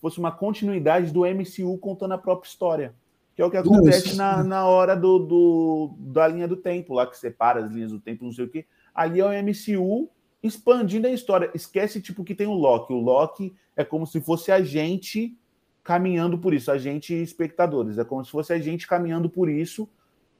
[0.00, 2.94] fosse uma continuidade do MCU contando a própria história
[3.34, 7.06] que é o que acontece na, na hora do, do, da linha do tempo, lá
[7.06, 8.64] que separa as linhas do tempo, não sei o que.
[8.94, 10.08] Ali é o MCU
[10.42, 11.50] expandindo a história.
[11.54, 12.92] Esquece, tipo, que tem o Loki.
[12.92, 15.36] O Loki é como se fosse a gente
[15.82, 17.98] caminhando por isso, a gente espectadores.
[17.98, 19.88] É como se fosse a gente caminhando por isso.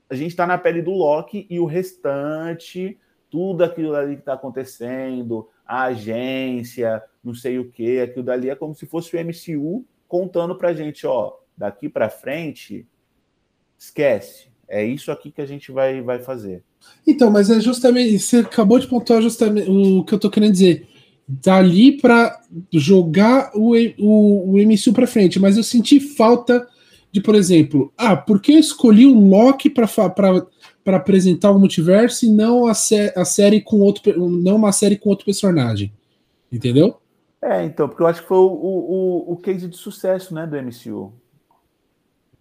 [0.08, 4.34] A gente está na pele do Loki e o restante, tudo aquilo ali que está
[4.34, 9.84] acontecendo, a agência, não sei o que, aquilo dali é como se fosse o MCU
[10.06, 12.86] contando pra gente, ó, daqui para frente,
[13.78, 14.48] esquece.
[14.68, 16.62] É isso aqui que a gente vai, vai fazer.
[17.06, 18.18] Então, mas é justamente.
[18.18, 20.88] Você acabou de pontuar justamente o que eu tô querendo dizer.
[21.26, 22.38] Dali para
[22.72, 26.66] jogar o, o, o MCU para frente, mas eu senti falta
[27.10, 29.88] de, por exemplo, ah, por que eu escolhi o Loki para
[30.96, 35.08] apresentar o multiverso e não a, sé a série com outro, não uma série com
[35.08, 35.92] outro personagem?
[36.52, 36.98] Entendeu?
[37.40, 40.56] É, então, porque eu acho que foi o, o, o case de sucesso né, do
[40.56, 41.12] MCU.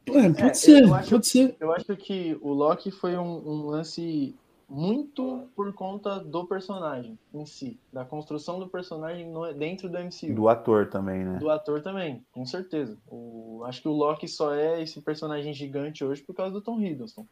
[0.05, 1.55] É, pode é, ser, pode acho, ser.
[1.59, 4.35] Eu acho que o Loki foi um, um, lance
[4.69, 10.33] muito por conta do personagem em si, da construção do personagem no, dentro do MCU.
[10.33, 11.37] Do ator também, né?
[11.39, 12.97] Do ator também, com certeza.
[13.07, 16.79] O, acho que o Loki só é esse personagem gigante hoje por causa do Tom
[16.81, 17.25] Hiddleston.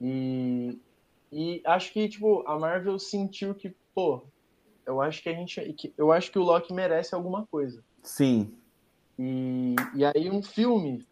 [0.00, 0.78] E,
[1.30, 4.22] e acho que, tipo, a Marvel sentiu que, pô,
[4.86, 5.92] eu acho que a gente.
[5.96, 7.82] Eu acho que o Loki merece alguma coisa.
[8.02, 8.52] Sim.
[9.18, 11.06] E, e aí um filme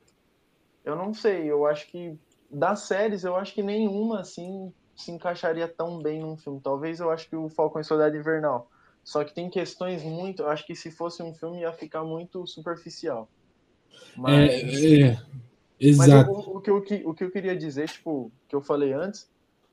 [0.91, 2.19] eu não sei, eu acho que
[2.51, 6.61] das séries, eu acho que nenhuma assim se encaixaria tão bem num filme.
[6.61, 8.71] Talvez eu acho que o Falcão e Soldado Invernal.
[9.03, 10.43] Só que tem questões muito.
[10.43, 13.29] Eu acho que se fosse um filme ia ficar muito superficial.
[14.17, 15.23] Mas, é, é,
[15.81, 16.33] exato.
[16.33, 19.29] Mas o, que, o, que, o que eu queria dizer, tipo, que eu falei antes,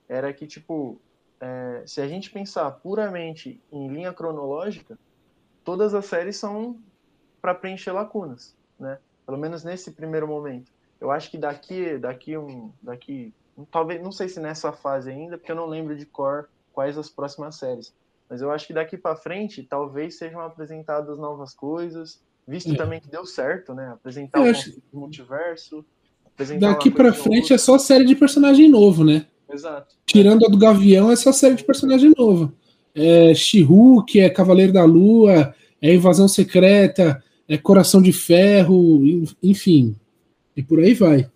[0.07, 0.99] era que, tipo,
[1.41, 4.97] é, se a gente pensar puramente em linha cronológica,
[5.63, 6.80] todas as séries são
[7.41, 8.97] para preencher lacunas, né?
[9.26, 10.72] Pelo menos nesse primeiro momento.
[10.99, 13.33] Eu acho que daqui, daqui um, daqui,
[13.71, 17.09] talvez, não sei se nessa fase ainda, porque eu não lembro de cor quais as
[17.09, 17.93] próximas séries.
[18.29, 22.75] Mas eu acho que daqui para frente, talvez sejam apresentadas novas coisas, visto é.
[22.75, 23.89] também que deu certo, né?
[23.89, 24.81] Apresentar o acho...
[24.91, 25.85] multiverso.
[26.59, 29.25] Daqui para frente é só série de personagem novo, né?
[29.49, 29.95] Exato.
[30.05, 32.53] Tirando a do Gavião, é só série de personagem novo.
[32.93, 39.01] É She-Hulk, é Cavaleiro da Lua, é Invasão Secreta, é Coração de Ferro,
[39.41, 39.95] enfim.
[40.58, 41.32] E por aí vai.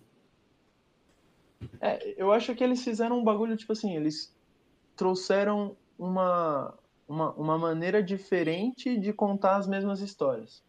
[1.80, 4.34] É, eu acho que eles fizeram um bagulho, tipo assim, eles
[4.96, 6.74] trouxeram uma,
[7.08, 10.60] uma, uma maneira diferente de contar as mesmas histórias.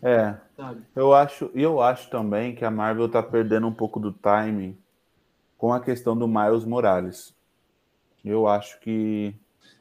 [0.00, 0.36] É.
[0.56, 0.82] Sabe?
[0.94, 4.78] Eu acho, eu acho também que a Marvel tá perdendo um pouco do timing
[5.58, 7.34] com a questão do Miles Morales.
[8.24, 9.34] Eu acho que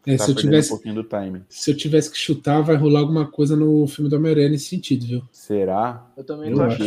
[0.06, 1.44] é, tá se eu tivesse, um pouquinho do time.
[1.50, 5.06] Se eu tivesse que chutar, vai rolar alguma coisa no filme do Homem-Aranha nesse sentido,
[5.06, 5.24] viu?
[5.32, 6.06] Será?
[6.16, 6.84] Eu também eu acho.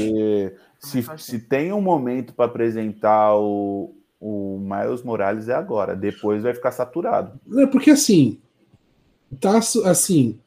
[0.79, 6.55] Se, se tem um momento para apresentar o, o Miles Morales é agora, depois vai
[6.55, 7.39] ficar saturado.
[7.57, 8.39] É porque assim,
[9.41, 10.39] tá assim,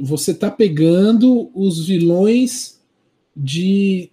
[0.00, 2.80] você tá pegando os vilões
[3.36, 4.10] de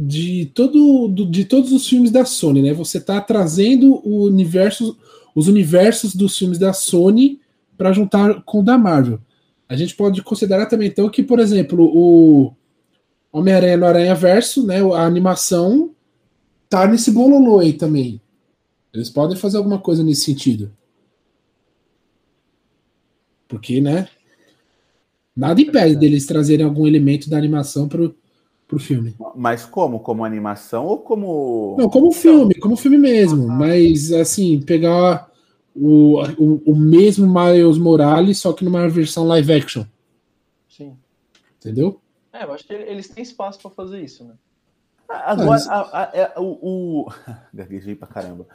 [0.00, 2.72] de todo de todos os filmes da Sony, né?
[2.72, 4.96] Você tá trazendo o universo
[5.34, 7.40] os universos dos filmes da Sony
[7.76, 9.20] para juntar com o da Marvel.
[9.68, 12.52] A gente pode considerar também, então, que, por exemplo, o
[13.32, 15.94] Homem-Aranha no Aranha Verso, né, a animação,
[16.68, 18.20] tá nesse bololô aí também.
[18.92, 20.72] Eles podem fazer alguma coisa nesse sentido.
[23.46, 24.08] Porque, né?
[25.36, 28.14] Nada impede deles trazerem algum elemento da animação pro,
[28.66, 29.14] pro filme.
[29.36, 30.00] Mas como?
[30.00, 31.76] Como animação ou como.
[31.78, 33.46] Não, como filme, como filme mesmo.
[33.46, 35.30] Mas, assim, pegar
[35.74, 39.84] o, o, o mesmo Miles Morales, só que numa versão live action.
[40.68, 40.96] Sim.
[41.58, 42.00] Entendeu?
[42.32, 44.34] É, eu acho que eles têm espaço para fazer isso, né?
[45.08, 45.68] Agora, Mas...
[45.68, 47.06] a, a, a, é, o.
[47.06, 47.12] o...
[47.52, 48.46] Gaguejei pra caramba.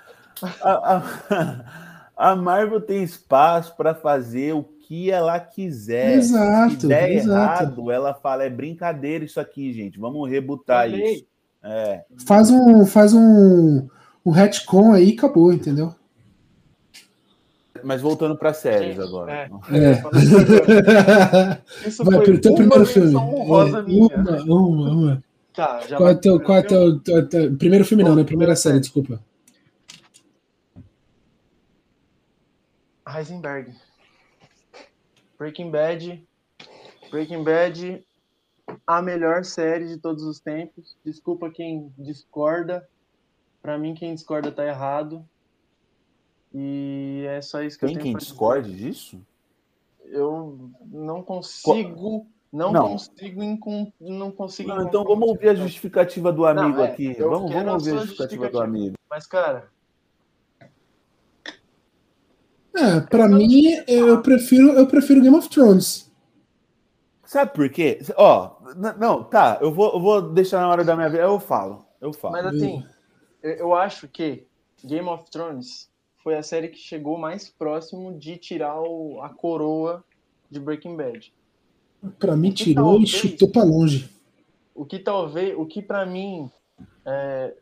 [0.61, 1.01] A,
[2.15, 6.17] a, Marvel tem espaço para fazer o que ela quiser.
[6.17, 6.82] Exato.
[6.82, 7.63] Se der exato.
[7.63, 9.99] errado, ela fala: é brincadeira isso aqui, gente.
[9.99, 11.26] Vamos rebutar isso.
[11.63, 12.03] É.
[12.28, 13.88] Faz um, faz um,
[14.24, 15.95] um retcon aí e acabou, entendeu?
[17.84, 19.31] Mas voltando para séries Gente, agora.
[19.31, 19.49] É.
[19.77, 20.03] é.
[21.88, 23.15] Isso Vai, foi teu primeiro filme.
[23.15, 24.07] Honrosa é, minha.
[24.15, 25.23] Uma, uma, uma.
[25.53, 28.23] Tá, já qual é teu, qual é teu, teu, teu, primeiro filme não, né?
[28.23, 29.19] Primeira série, desculpa.
[33.07, 33.73] Heisenberg.
[35.38, 36.25] Breaking Bad.
[37.11, 38.03] Breaking Bad,
[38.88, 40.97] a melhor série de todos os tempos.
[41.05, 42.88] Desculpa quem discorda.
[43.61, 45.23] Para mim, quem discorda tá errado.
[46.54, 48.89] E é só isso que Tem eu tenho quem discorde dizer.
[48.89, 49.22] disso?
[50.06, 52.28] Eu não consigo.
[52.51, 53.41] Não, não, consigo
[53.99, 54.70] não consigo.
[54.70, 57.14] Não, então vamos ouvir a justificativa do amigo não, é, aqui.
[57.14, 58.95] Vamos, vamos ouvir a justificativa, do amigo.
[59.10, 59.72] Mas, cara.
[62.76, 66.12] É, para mim, eu prefiro, eu prefiro Game of Thrones.
[67.24, 67.99] Sabe por quê?
[68.16, 68.58] Ó,
[68.99, 72.14] não, tá, eu vou, eu vou deixar na hora da minha vida, eu falo, eu
[72.14, 72.34] falo.
[72.34, 72.86] Mas assim,
[73.41, 74.45] eu acho que
[74.84, 75.91] Game of Thrones
[76.24, 80.03] foi a série que chegou mais próximo de tirar o, a coroa
[80.49, 81.34] de Breaking Bad.
[82.17, 84.09] Para mim tirou talvez, e chutou para longe.
[84.74, 86.49] O que talvez, o que para mim
[87.05, 87.53] é,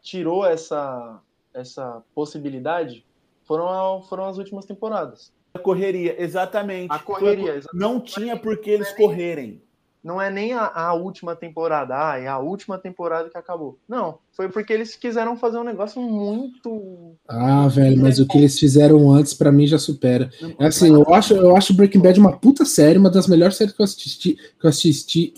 [0.00, 1.20] tirou essa
[1.54, 3.04] essa possibilidade
[3.44, 5.30] foram, foram as últimas temporadas.
[5.52, 6.90] A correria, exatamente.
[6.90, 7.74] A correria, exatamente.
[7.74, 9.60] Não tinha por que eles correrem
[10.02, 13.78] não é nem a, a, última temporada, ah, é a última temporada que acabou.
[13.88, 17.14] Não, foi porque eles quiseram fazer um negócio muito.
[17.28, 20.28] Ah, velho, mas o que eles fizeram antes, para mim, já supera.
[20.58, 23.74] É assim, eu acho, eu acho Breaking Bad uma puta série, uma das melhores séries
[23.74, 24.34] que eu assisti.
[24.58, 25.34] Que eu assisti.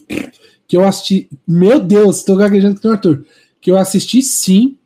[0.66, 1.28] Que eu assisti.
[1.46, 3.26] Meu Deus, tô gaguejando com o Arthur.
[3.60, 4.78] Que eu assisti sim.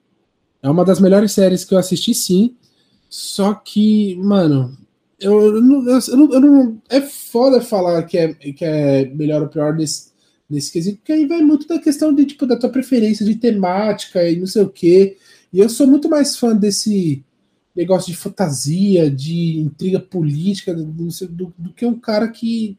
[0.61, 2.57] É uma das melhores séries que eu assisti sim.
[3.09, 4.77] Só que, mano,
[5.21, 6.01] eu, eu, eu,
[6.33, 10.13] eu, não, É foda falar que é, que é melhor ou pior nesse,
[10.49, 14.29] nesse quesito, porque aí vai muito da questão de, tipo, da tua preferência de temática
[14.29, 15.17] e não sei o quê.
[15.53, 17.25] E eu sou muito mais fã desse
[17.75, 22.77] negócio de fantasia, de intriga política, do, do, do que um cara que.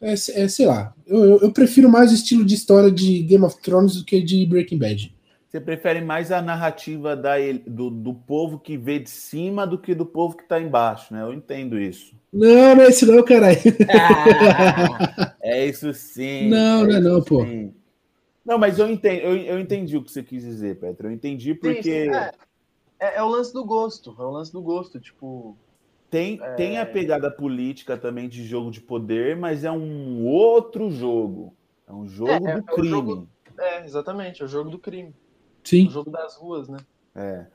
[0.00, 0.94] É, é sei lá.
[1.06, 4.20] Eu, eu, eu, prefiro mais o estilo de história de Game of Thrones do que
[4.20, 5.14] de Breaking Bad.
[5.50, 7.32] Você prefere mais a narrativa da,
[7.66, 11.22] do, do povo que vê de cima do que do povo que está embaixo, né?
[11.22, 12.14] Eu entendo isso.
[12.32, 13.58] Não, não é isso não, caralho.
[13.90, 16.48] Ah, é isso sim.
[16.48, 17.44] Não, é não é não, pô.
[17.44, 17.74] Sim.
[18.46, 21.08] Não, mas eu entendi, eu, eu entendi o que você quis dizer, Petro.
[21.08, 21.82] Eu entendi porque.
[21.82, 22.32] Sim, sim, é.
[23.00, 24.14] É, é, o lance do gosto.
[24.20, 25.58] É o lance do gosto, tipo.
[26.08, 26.54] Tem, é...
[26.54, 31.52] tem a pegada política também de jogo de poder, mas é um outro jogo.
[31.88, 32.88] É um jogo é, do crime.
[32.88, 33.28] Jogo...
[33.58, 35.12] É, exatamente, é o jogo do crime.
[35.64, 35.86] Sim.
[35.88, 36.78] O jogo das ruas, né?
[37.14, 37.46] É.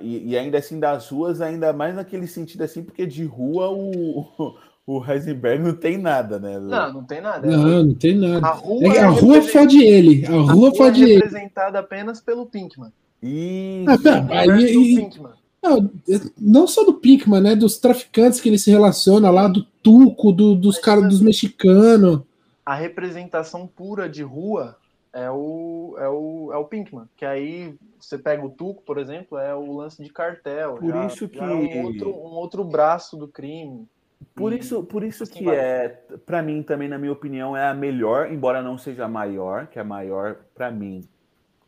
[0.00, 4.26] e, e, ainda assim, das ruas, ainda mais naquele sentido assim, porque de rua o,
[4.86, 6.58] o Heisenberg não tem nada, né?
[6.58, 7.46] Não, não tem nada.
[7.46, 8.46] Não, não tem nada.
[8.46, 10.26] A rua, é, a rua fode ele.
[10.26, 11.14] A rua, a rua fode é ele.
[11.14, 12.92] representada apenas pelo Pinkman.
[13.22, 13.90] Isso.
[13.90, 15.32] Ah, tá, aí, Pinkman.
[15.62, 15.90] Não,
[16.38, 17.56] não, só do Pinkman, né?
[17.56, 22.20] Dos traficantes que ele se relaciona lá, do Tuco, do, dos caras dos mexicanos.
[22.66, 24.76] A representação pura de rua
[25.14, 27.08] é o, é o, é o Pinkman.
[27.16, 30.74] Que aí você pega o Tuco, por exemplo, é o lance de cartel.
[30.74, 31.38] Por já, isso que.
[31.38, 33.88] É um outro, um outro braço do crime.
[34.34, 35.88] Por isso, por isso que é,
[36.26, 39.78] para mim também, na minha opinião, é a melhor, embora não seja a maior, que
[39.78, 41.02] é a maior para mim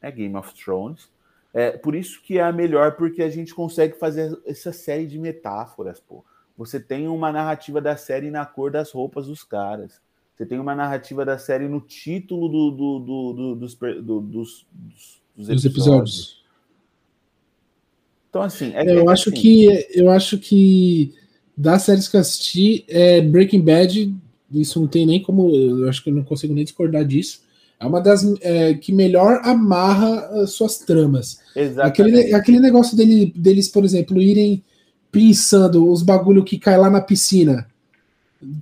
[0.01, 1.09] é Game of Thrones.
[1.53, 5.19] É, por isso que é a melhor, porque a gente consegue fazer essa série de
[5.19, 6.25] metáforas, pô.
[6.57, 10.01] Você tem uma narrativa da série na cor das roupas dos caras.
[10.37, 14.67] Você tem uma narrativa da série no título do, do, do, do dos, dos,
[15.35, 15.65] dos, episódios.
[15.65, 16.45] episódios.
[18.29, 18.73] Então, assim.
[18.75, 19.41] É, eu, acho assim.
[19.41, 21.15] que, eu acho que
[21.57, 24.15] das séries que eu assisti, é Breaking Bad,
[24.53, 25.49] isso não tem nem como.
[25.55, 27.41] Eu acho que eu não consigo nem discordar disso.
[27.81, 31.39] É uma das é, que melhor amarra as suas tramas.
[31.81, 34.63] Aquele, aquele negócio dele, deles, por exemplo, irem
[35.11, 37.67] pensando os bagulho que cai lá na piscina.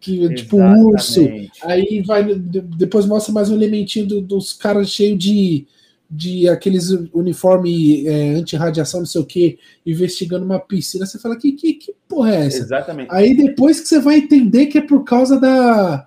[0.00, 1.20] Que, tipo um urso.
[1.62, 2.24] Aí vai.
[2.34, 5.66] Depois mostra mais um elementinho do, dos caras cheio de
[6.14, 11.52] de aqueles uniforme é, anti-radiação, não sei o que, investigando uma piscina, você fala, que,
[11.52, 12.58] que, que porra é essa?
[12.58, 13.08] Exatamente.
[13.10, 16.06] Aí depois que você vai entender que é por causa da,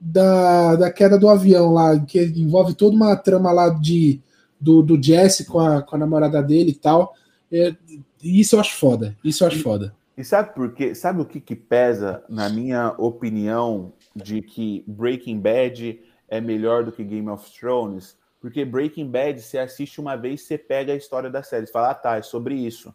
[0.00, 4.20] da, da queda do avião lá, que envolve toda uma trama lá de,
[4.60, 7.14] do, do Jesse com a, com a namorada dele e tal.
[7.50, 7.74] É,
[8.22, 9.16] isso eu acho foda.
[9.24, 9.94] Isso eu acho foda.
[10.18, 10.96] E sabe por quê?
[10.96, 16.90] Sabe o que, que pesa, na minha opinião, de que Breaking Bad é melhor do
[16.90, 18.18] que Game of Thrones?
[18.40, 21.90] Porque Breaking Bad, você assiste uma vez, você pega a história da série, você fala,
[21.90, 22.92] ah, tá, é sobre isso.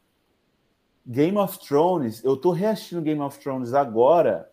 [1.07, 4.51] Game of Thrones, eu tô reassistindo Game of Thrones agora,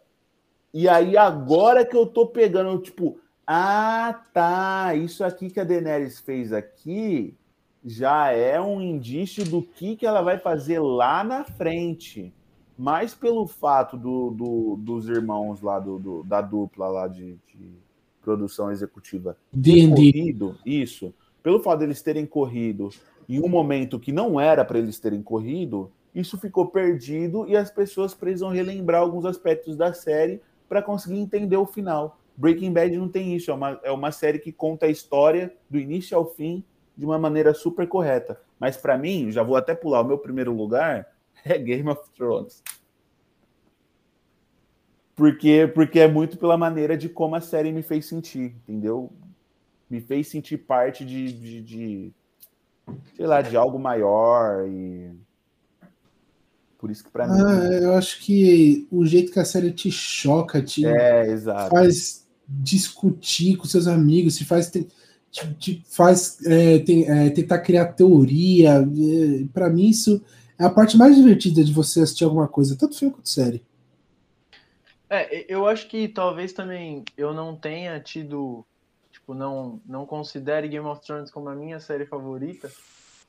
[0.72, 5.64] e aí agora que eu tô pegando, eu, tipo, ah, tá, isso aqui que a
[5.64, 7.36] Daenerys fez aqui
[7.84, 12.32] já é um indício do que, que ela vai fazer lá na frente.
[12.80, 17.72] Mais pelo fato do, do dos irmãos lá, do, do, da dupla lá de, de
[18.22, 21.12] produção executiva ter corrido, isso,
[21.42, 22.88] pelo fato deles terem corrido
[23.28, 27.70] em um momento que não era para eles terem corrido, isso ficou perdido e as
[27.70, 32.18] pessoas precisam relembrar alguns aspectos da série para conseguir entender o final.
[32.34, 35.78] Breaking Bad não tem isso, é uma, é uma série que conta a história do
[35.78, 36.64] início ao fim
[36.96, 38.40] de uma maneira super correta.
[38.58, 41.06] Mas para mim, já vou até pular o meu primeiro lugar,
[41.44, 42.62] é Game of Thrones
[45.20, 49.12] porque, porque é muito pela maneira de como a série me fez sentir, entendeu?
[49.90, 52.12] Me fez sentir parte de, de, de
[53.14, 55.10] sei lá, de algo maior e
[56.78, 57.74] por isso que para ah, mim.
[57.82, 61.36] Eu acho que o jeito que a série te choca, te é,
[61.68, 64.88] faz discutir com seus amigos, te faz, te,
[65.58, 68.76] te faz é, é, tentar criar teoria.
[68.76, 70.22] É, para mim, isso
[70.60, 73.64] é a parte mais divertida de você assistir alguma coisa, tanto filme quanto série.
[75.08, 78.64] É, eu acho que talvez também eu não tenha tido,
[79.10, 82.70] tipo, não, não considere Game of Thrones como a minha série favorita,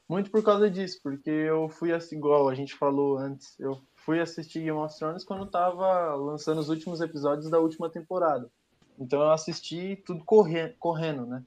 [0.09, 4.19] muito por causa disso, porque eu fui assim, igual a gente falou antes, eu fui
[4.19, 8.51] assistir Game of Thrones quando tava lançando os últimos episódios da última temporada.
[8.99, 11.41] Então eu assisti tudo correndo, correndo né?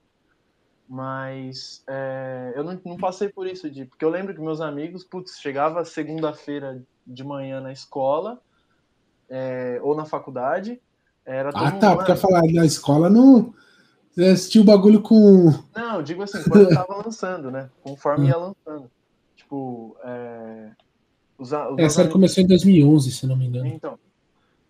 [0.89, 5.03] Mas é, eu não, não, passei por isso, de, porque eu lembro que meus amigos,
[5.03, 8.39] putz, chegava segunda-feira de manhã na escola,
[9.29, 10.81] é, ou na faculdade.
[11.25, 13.55] Era ah, tá, porque eu falar na escola não.
[14.11, 15.53] Você assistiu o bagulho com.
[15.75, 17.71] Não, digo assim, quando eu tava lançando, né?
[17.83, 18.91] Conforme ia lançando.
[19.35, 20.71] Tipo, é...
[21.39, 22.13] Os, os Essa série amigos...
[22.13, 23.67] começou em 2011, se não me engano.
[23.67, 23.99] Então,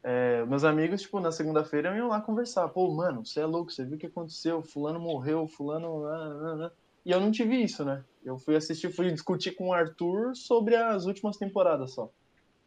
[0.06, 2.68] é, meus amigos, tipo, na segunda-feira iam lá conversar.
[2.68, 4.62] Pô, mano, você é louco, você viu o que aconteceu?
[4.62, 6.04] Fulano morreu, fulano...
[6.04, 6.72] Ah, ah, ah.
[7.06, 8.04] E eu não tive isso, né?
[8.22, 12.10] Eu fui assistir, fui discutir com o Arthur sobre as últimas temporadas só.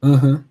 [0.01, 0.43] Uhum.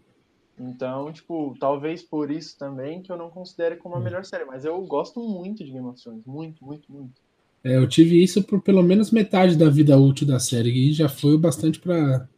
[0.59, 4.65] Então, tipo, talvez por isso também que eu não considere como a melhor série, mas
[4.65, 7.21] eu gosto muito de Game of Thrones, muito, muito, muito.
[7.63, 11.09] É, eu tive isso por pelo menos metade da vida útil da série e já
[11.09, 12.29] foi o bastante para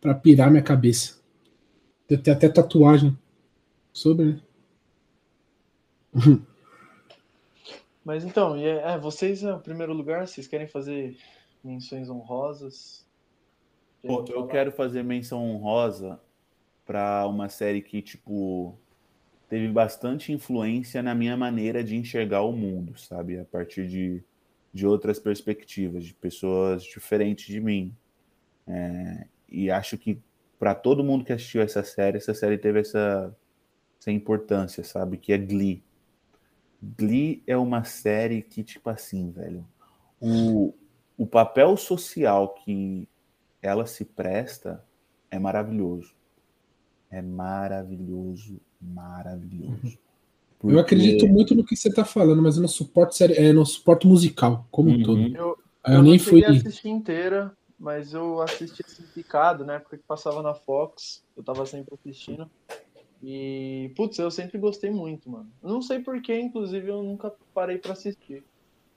[0.00, 1.18] para pirar minha cabeça.
[2.06, 3.16] Tem até tatuagem
[3.94, 4.42] sobre, né?
[8.04, 11.16] Mas então, é, é, vocês, em primeiro lugar, vocês querem fazer
[11.62, 13.06] menções honrosas?
[14.02, 16.20] Pô, eu quero fazer menção honrosa
[16.84, 18.78] para uma série que, tipo,
[19.48, 23.38] teve bastante influência na minha maneira de enxergar o mundo, sabe?
[23.38, 24.22] A partir de,
[24.70, 27.96] de outras perspectivas, de pessoas diferentes de mim.
[28.66, 30.20] É, e acho que
[30.58, 33.34] para todo mundo que assistiu essa série, essa série teve essa,
[34.04, 35.16] essa importância, sabe?
[35.16, 35.82] Que é Glee.
[36.82, 39.66] Glee é uma série que, tipo assim, velho,
[40.20, 40.74] o,
[41.16, 43.08] o papel social que
[43.62, 44.84] ela se presta
[45.30, 46.12] é maravilhoso.
[47.10, 49.98] É maravilhoso, maravilhoso.
[50.58, 50.76] Porque...
[50.76, 53.64] Eu acredito muito no que você está falando, mas eu não suporto série, é, no
[53.64, 55.02] suporte musical como um uhum.
[55.02, 55.20] todo.
[55.20, 59.78] Eu, eu, eu nem fui assistir inteira, mas eu assisti assim, picado, né?
[59.78, 62.50] Porque passava na Fox, eu tava sempre assistindo.
[63.26, 65.50] E, putz, eu sempre gostei muito, mano.
[65.62, 68.44] Não sei porquê, inclusive, eu nunca parei para assistir.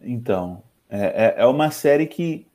[0.01, 2.45] Então, é, é, é uma série que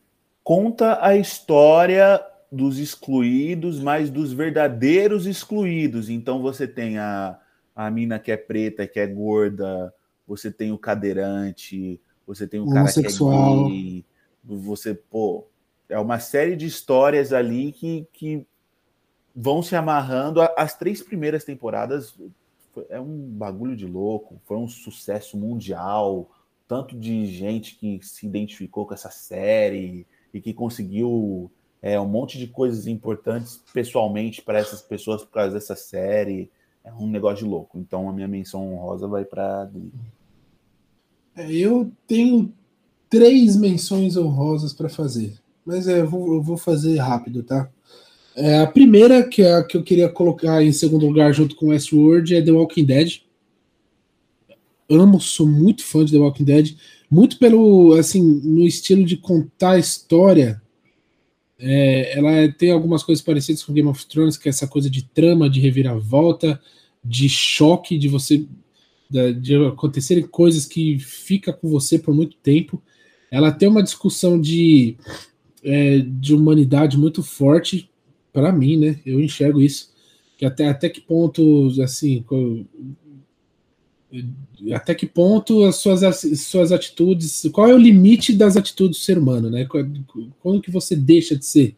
[0.44, 6.10] conta a história dos excluídos, mas dos verdadeiros excluídos.
[6.10, 7.40] Então você tem a,
[7.74, 9.94] a mina que é preta, que é gorda,
[10.26, 14.04] você tem o cadeirante, você tem o cara que é gay,
[14.44, 15.46] você, pô,
[15.88, 18.46] é uma série de histórias ali que, que
[19.34, 20.40] vão se amarrando.
[20.56, 22.14] As três primeiras temporadas
[22.88, 26.30] é um bagulho de louco, foi um sucesso mundial,
[26.66, 31.50] tanto de gente que se identificou com essa série e que conseguiu
[31.82, 36.50] é, um monte de coisas importantes pessoalmente para essas pessoas por causa dessa série.
[36.84, 37.78] É um negócio de louco.
[37.78, 39.70] Então a minha menção honrosa vai para
[41.36, 42.52] é, eu tenho
[43.08, 47.70] três menções honrosas para fazer, mas é, eu vou, eu vou fazer rápido, tá?
[48.34, 52.34] É, a primeira, que é que eu queria colocar em segundo lugar junto com Westworld,
[52.34, 53.20] é The Walking Dead.
[54.88, 56.74] Amo, sou muito fã de The Walking Dead,
[57.10, 60.62] muito pelo, assim, no estilo de contar a história.
[61.58, 65.04] É, ela tem algumas coisas parecidas com Game of Thrones, que é essa coisa de
[65.04, 66.60] trama, de reviravolta,
[67.04, 68.46] de choque, de você
[69.38, 72.82] de acontecerem coisas que fica com você por muito tempo.
[73.30, 74.96] Ela tem uma discussão de,
[75.62, 77.90] é, de humanidade muito forte,
[78.32, 79.00] para mim, né?
[79.04, 79.92] Eu enxergo isso.
[80.36, 82.24] Que até, até que ponto, assim,
[84.74, 89.04] até que ponto as suas, as suas atitudes, qual é o limite das atitudes do
[89.04, 89.66] ser humano, né?
[90.40, 91.76] Quando que você deixa de ser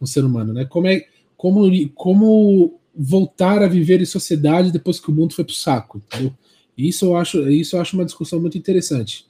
[0.00, 0.64] um ser humano, né?
[0.64, 5.54] Como é como, como voltar a viver em sociedade depois que o mundo foi pro
[5.54, 6.32] saco, entendeu?
[6.76, 9.26] Isso eu acho, isso eu acho uma discussão muito interessante.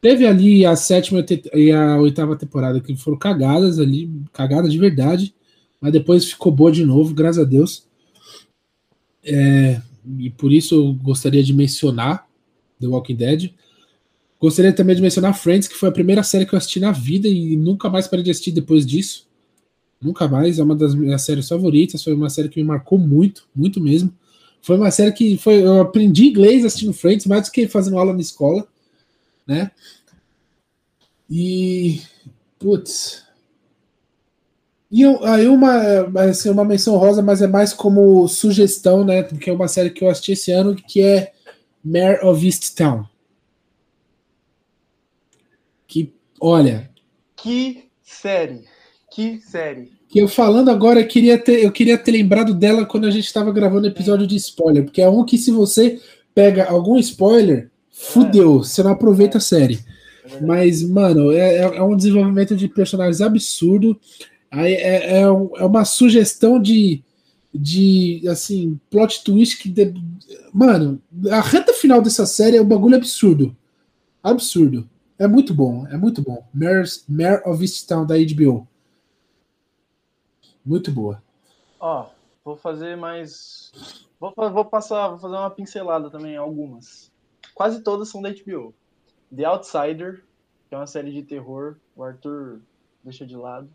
[0.00, 1.24] Teve ali a sétima
[1.54, 5.34] e a oitava temporada que foram cagadas ali, cagadas de verdade
[5.80, 7.86] mas depois ficou boa de novo, graças a Deus.
[9.24, 9.80] É,
[10.18, 12.26] e por isso eu gostaria de mencionar
[12.80, 13.50] The Walking Dead.
[14.40, 17.26] Gostaria também de mencionar Friends, que foi a primeira série que eu assisti na vida
[17.26, 19.26] e nunca mais parei de assistir depois disso.
[20.00, 23.48] Nunca mais, é uma das minhas séries favoritas, foi uma série que me marcou muito,
[23.54, 24.12] muito mesmo.
[24.60, 28.12] Foi uma série que foi, eu aprendi inglês assistindo Friends, mais do que fazendo aula
[28.12, 28.66] na escola,
[29.46, 29.70] né?
[31.30, 32.00] E,
[32.58, 33.25] putz,
[34.90, 35.74] e aí uma,
[36.28, 39.22] assim, uma menção rosa, mas é mais como sugestão, né?
[39.22, 41.32] Porque é uma série que eu assisti esse ano, que é
[41.84, 43.04] Mare of Easttown.
[45.86, 46.90] Que, olha...
[47.34, 48.64] Que série!
[49.10, 49.92] Que série!
[50.08, 53.26] Que eu falando agora, eu queria ter, eu queria ter lembrado dela quando a gente
[53.26, 56.00] estava gravando episódio de spoiler, porque é um que se você
[56.34, 58.58] pega algum spoiler, fudeu, é.
[58.58, 59.80] você não aproveita a série.
[60.24, 63.98] É Mas, mano, é, é um desenvolvimento de personagens absurdo.
[64.50, 67.02] Aí é, é, é, uma sugestão de,
[67.52, 69.68] de assim, plot twist que.
[69.68, 69.94] De...
[70.52, 73.56] Mano, a reta final dessa série é um bagulho absurdo.
[74.22, 74.88] Absurdo.
[75.18, 76.46] É muito bom, é muito bom.
[76.52, 78.68] Mare's, Mare of Easttown da HBO.
[80.64, 81.22] Muito boa.
[81.80, 82.08] Ó,
[82.44, 83.72] vou fazer mais.
[84.18, 87.10] Vou, vou passar, vou fazer uma pincelada também, algumas.
[87.54, 88.74] Quase todas são da HBO.
[89.34, 90.22] The Outsider,
[90.68, 92.60] que é uma série de terror, o Arthur
[93.02, 93.68] deixa de lado.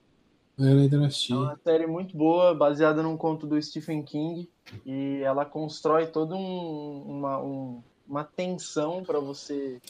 [0.59, 1.33] Ainda não assisti.
[1.33, 4.49] É uma série muito boa, baseada num conto do Stephen King.
[4.85, 9.81] E ela constrói toda um, uma, um, uma tensão para você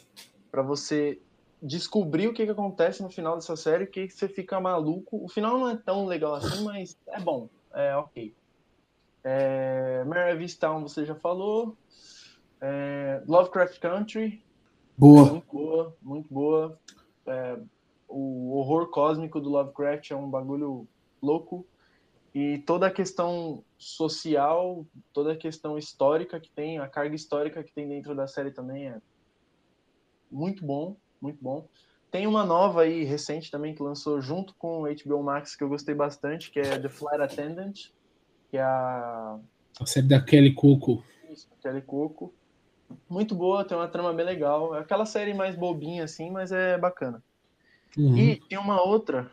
[0.51, 1.19] para você
[1.61, 5.23] descobrir o que, que acontece no final dessa série, que você fica maluco.
[5.23, 7.47] O final não é tão legal assim, mas é bom.
[7.73, 8.33] É ok.
[9.23, 11.77] É, Mare Town você já falou.
[12.59, 14.43] É, Lovecraft Country.
[14.97, 15.25] Boa.
[15.25, 16.79] Muito boa, muito boa.
[17.25, 17.57] É,
[18.11, 20.87] o horror cósmico do Lovecraft é um bagulho
[21.21, 21.65] louco.
[22.33, 27.73] E toda a questão social, toda a questão histórica que tem, a carga histórica que
[27.73, 29.01] tem dentro da série também é
[30.31, 31.67] muito bom, muito bom.
[32.09, 35.69] Tem uma nova aí, recente também, que lançou junto com o HBO Max, que eu
[35.69, 37.89] gostei bastante, que é The Flight Attendant,
[38.49, 39.39] que é a...
[39.79, 41.03] A série da Kelly Coco.
[41.29, 42.33] Isso, Kelly Coco.
[43.09, 44.75] Muito boa, tem uma trama bem legal.
[44.75, 47.23] É aquela série mais bobinha, assim, mas é bacana.
[47.97, 48.17] Uhum.
[48.17, 49.29] E tem uma outra.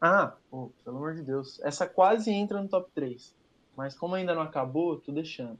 [0.00, 1.58] Ah, pô, pelo amor de Deus.
[1.62, 3.34] Essa quase entra no top 3.
[3.76, 5.58] Mas como ainda não acabou, tô deixando.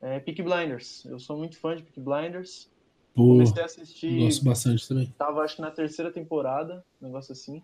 [0.00, 1.04] É Peaky Blinders.
[1.06, 2.70] Eu sou muito fã de Peaky Blinders.
[3.14, 3.34] Boa.
[3.34, 4.18] Comecei a assistir.
[4.20, 5.12] Gosto bastante também.
[5.18, 7.62] Tava, acho que na terceira temporada, um negócio assim.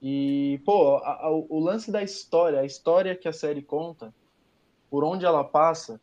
[0.00, 4.14] E, pô, a- a- o lance da história, a história que a série conta,
[4.90, 6.00] por onde ela passa,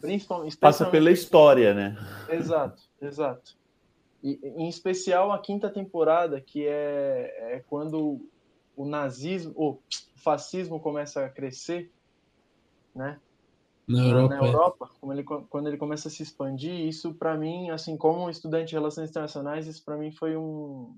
[0.00, 0.56] principalmente.
[0.56, 1.96] Passa pela história, né?
[2.28, 3.56] Exato, exato.
[4.22, 8.20] E, em especial a quinta temporada, que é, é quando
[8.76, 9.78] o nazismo, o
[10.22, 11.90] fascismo começa a crescer,
[12.94, 13.20] né?
[13.88, 14.34] Na na- Europa.
[14.34, 14.48] na é.
[14.48, 18.68] Europa, como ele, quando ele começa a se expandir, isso para mim, assim, como estudante
[18.68, 20.96] de relações internacionais, isso para mim foi um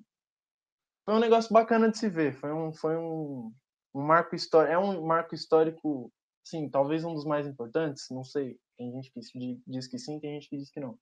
[1.04, 3.52] foi um negócio bacana de se ver, foi um foi um,
[3.94, 6.12] um marco histórico, é um marco histórico,
[6.42, 10.18] sim, talvez um dos mais importantes, não sei, tem gente que di- diz que sim,
[10.20, 10.98] tem gente que diz que não.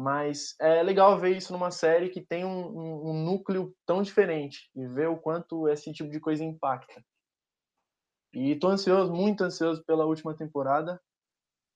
[0.00, 4.70] Mas é legal ver isso numa série que tem um, um- um núcleo tão diferente
[4.72, 7.04] e ver o quanto esse tipo de coisa impacta.
[8.32, 11.00] E tô ansioso, muito ansioso pela última temporada.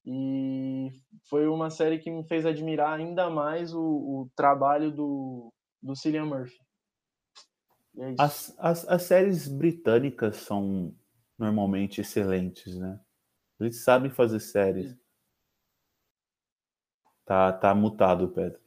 [0.07, 0.93] E
[1.29, 5.53] foi uma série que me fez admirar ainda mais o, o trabalho do,
[5.83, 6.61] do Cillian Murphy.
[7.99, 8.15] É.
[8.21, 10.95] As, as, as séries britânicas são
[11.37, 13.01] normalmente excelentes, né?
[13.59, 14.97] Eles sabem fazer séries.
[17.25, 18.59] Tá, tá mutado, Pedro.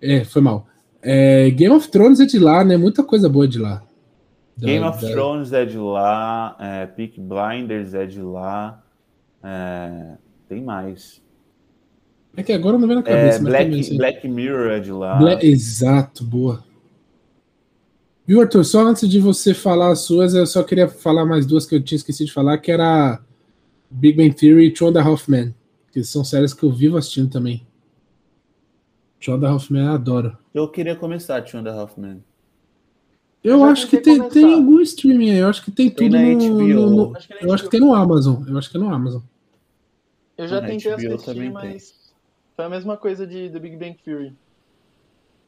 [0.00, 0.66] É, foi mal.
[1.02, 2.76] É, Game of Thrones é de lá, né?
[2.76, 3.82] Muita coisa boa de lá.
[4.56, 8.82] Da- Game of da- Thrones é de lá, é, Peak Blinders é de lá,
[9.42, 10.16] é,
[10.48, 11.22] tem mais.
[12.36, 13.96] É que agora não vem na É, cabeça, tem Black, mesmo.
[13.98, 15.42] Black Mirror é de lá.
[15.42, 16.62] Exato, boa.
[18.26, 18.64] Viu, Arthur?
[18.64, 21.82] Só antes de você falar as suas, eu só queria falar mais duas que eu
[21.82, 23.18] tinha esquecido de falar, que era
[23.90, 25.52] Big Bang Theory e Two and a Half Men,
[25.92, 27.66] que são séries que eu vivo assistindo também.
[29.20, 30.38] Two and a Half Men eu adoro.
[30.54, 32.22] Eu queria começar, Two and a Half Men.
[33.42, 34.34] Eu, Eu acho que tem, começar.
[34.34, 36.68] tem algum streaming aí, eu acho que tem, Tem tudo na no, HBO.
[36.68, 38.42] no- no- Acho Eu acho que tem no Amazon.
[38.48, 39.22] Eu acho que é no Amazon.
[40.36, 42.12] Eu já na tentei HBO assistir, também mas
[42.56, 44.34] foi a mesma coisa de The Big Bang Theory.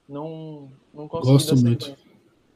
[0.08, 1.96] Não, não consegui Gosto muito.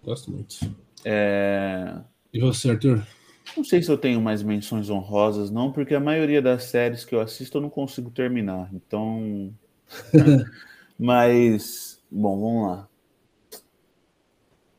[0.04, 0.56] Gosto muito.
[1.04, 1.96] É,
[2.32, 3.06] E você, Arthur?
[3.54, 7.14] Não sei se eu tenho mais menções honrosas, não, porque a maioria das séries que
[7.14, 8.70] eu assisto eu não consigo terminar.
[8.72, 9.52] Então.
[10.98, 12.00] Mas.
[12.10, 12.88] Bom, vamos lá.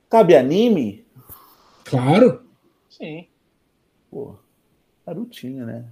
[0.10, 1.06] Cabe anime?
[1.84, 2.46] Claro.
[2.90, 3.28] Sim.
[4.10, 4.36] Pô,
[5.06, 5.86] Narutinho, né?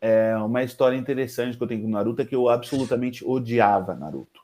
[0.00, 4.42] É uma história interessante que eu tenho com Naruto é que eu absolutamente odiava Naruto.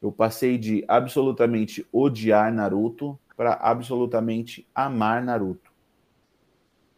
[0.00, 5.69] Eu passei de absolutamente odiar Naruto para absolutamente amar Naruto.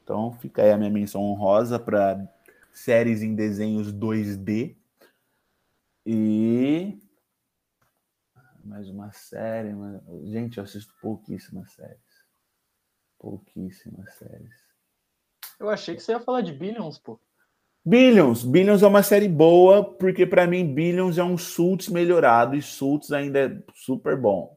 [0.02, 2.28] Então fica aí a minha menção honrosa para
[2.72, 4.76] séries em desenhos 2D.
[6.04, 6.98] E
[8.64, 10.00] mais uma série, mas...
[10.24, 11.98] gente, eu assisto pouquíssimas séries.
[13.18, 14.54] Pouquíssimas séries.
[15.60, 17.20] Eu achei que você ia falar de Billions, pô.
[17.84, 18.44] Billions.
[18.44, 23.12] Billions é uma série boa, porque para mim Billions é um Suits melhorado e Suits
[23.12, 24.56] ainda é super bom.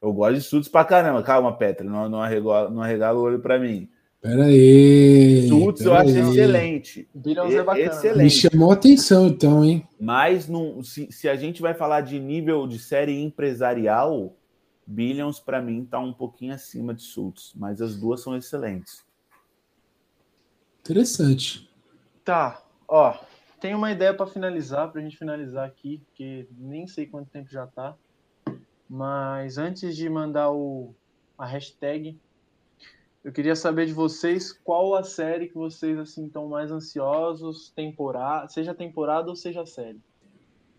[0.00, 1.22] Eu gosto de Suits pra caramba.
[1.22, 3.90] Calma, Petra, não, não, arregala, não arregala o olho pra mim.
[4.20, 5.46] Pera aí.
[5.48, 6.20] Suits eu pera acho aí.
[6.20, 7.08] excelente.
[7.14, 7.86] Billions é bacana.
[7.86, 8.22] excelente.
[8.24, 9.86] Me chamou a atenção, então, hein?
[10.00, 14.36] Mas não, se, se a gente vai falar de nível de série empresarial,
[14.86, 19.04] Billions pra mim tá um pouquinho acima de Suits, mas as duas são excelentes.
[20.80, 21.70] Interessante.
[22.24, 23.16] Tá, ó.
[23.60, 27.66] Tem uma ideia pra finalizar, pra gente finalizar aqui, porque nem sei quanto tempo já
[27.66, 27.96] tá.
[28.88, 30.94] Mas antes de mandar o,
[31.36, 32.18] a hashtag,
[33.24, 38.48] eu queria saber de vocês qual a série que vocês assim estão mais ansiosos, temporada,
[38.48, 40.00] seja temporada ou seja série.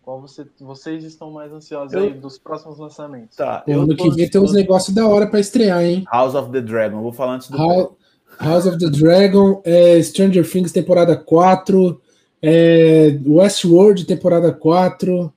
[0.02, 3.36] Qual você, vocês estão mais ansiosos Eu- aí dos próximos lançamentos?
[3.36, 6.04] Tá, eu ano tô que vem tem uns negócios da hora pra estrear, hein?
[6.10, 6.96] House of the Dragon.
[6.98, 7.90] Eu vou falar antes do House,
[8.40, 12.00] House of the Dragon, é, Stranger Things temporada 4,
[12.42, 15.32] é, Westworld temporada 4.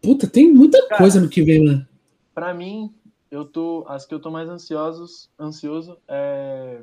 [0.00, 1.86] Puta, tem muita Cara, coisa no que vem, né?
[2.32, 2.94] Pra mim,
[3.30, 6.80] eu tô, as que eu tô mais ansiosos, ansioso é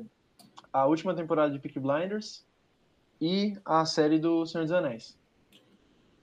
[0.72, 2.44] a última temporada de Peaky Blinders
[3.20, 5.16] e a série do Senhor dos Anéis.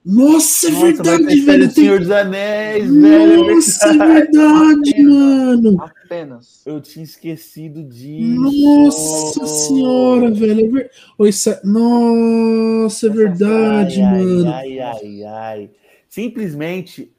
[0.04, 1.66] Nossa, é Nossa, verdade, velho.
[1.66, 1.70] Tem...
[1.84, 3.56] Senhor dos Anéis, velho.
[3.56, 5.16] Nossa, é verdade, Apenas.
[5.16, 5.82] mano.
[5.82, 6.62] Apenas.
[6.64, 8.40] Eu tinha esquecido disso.
[8.40, 10.78] Nossa senhora, velho.
[10.78, 10.90] É.
[11.18, 14.48] Oi, sa- Nossa, é verdade, ai, mano.
[14.52, 15.72] Ai, ai, ai.
[16.08, 17.12] Simplesmente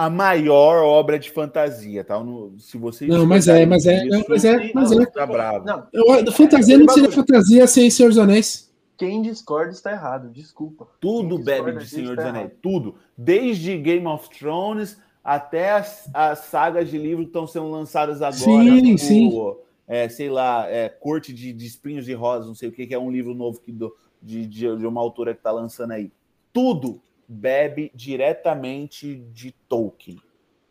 [0.00, 2.18] a maior obra de fantasia, tá?
[2.24, 5.04] No- se vocês Não, mas é, mas é, isso, não, mas é, mas é.
[5.04, 5.66] Tá bravo.
[5.66, 8.72] Não, Eu, fantasia não seria fantasia sem Senhor dos Anéis.
[8.96, 10.88] quem discorda está errado, desculpa.
[10.98, 12.50] Tudo bebe de Senhor dos Anéis.
[12.62, 12.94] Tudo.
[13.14, 18.32] Desde Game of Thrones até as, as sagas de livro que estão sendo lançadas agora.
[18.32, 19.56] Sim, tipo, sim.
[19.86, 22.94] é, sei lá, é, Corte de, de Espinhos e Rosas, não sei o que, que
[22.94, 26.10] é um livro novo que do, de, de, de uma autora que está lançando aí.
[26.54, 30.20] Tudo bebe diretamente de Tolkien.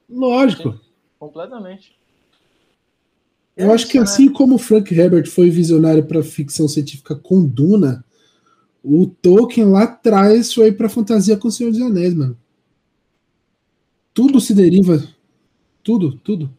[0.10, 0.78] Lógico.
[1.18, 1.98] Completamente.
[3.56, 4.04] Eu É acho que né?
[4.04, 8.04] assim como o Frank Herbert foi visionário para ficção científica com Duna,
[8.84, 12.38] o Tolkien lá atrás foi para fantasia com o Senhor dos Anéis, mano.
[14.14, 15.02] Tudo se deriva.
[15.84, 16.50] Tudo, tudo.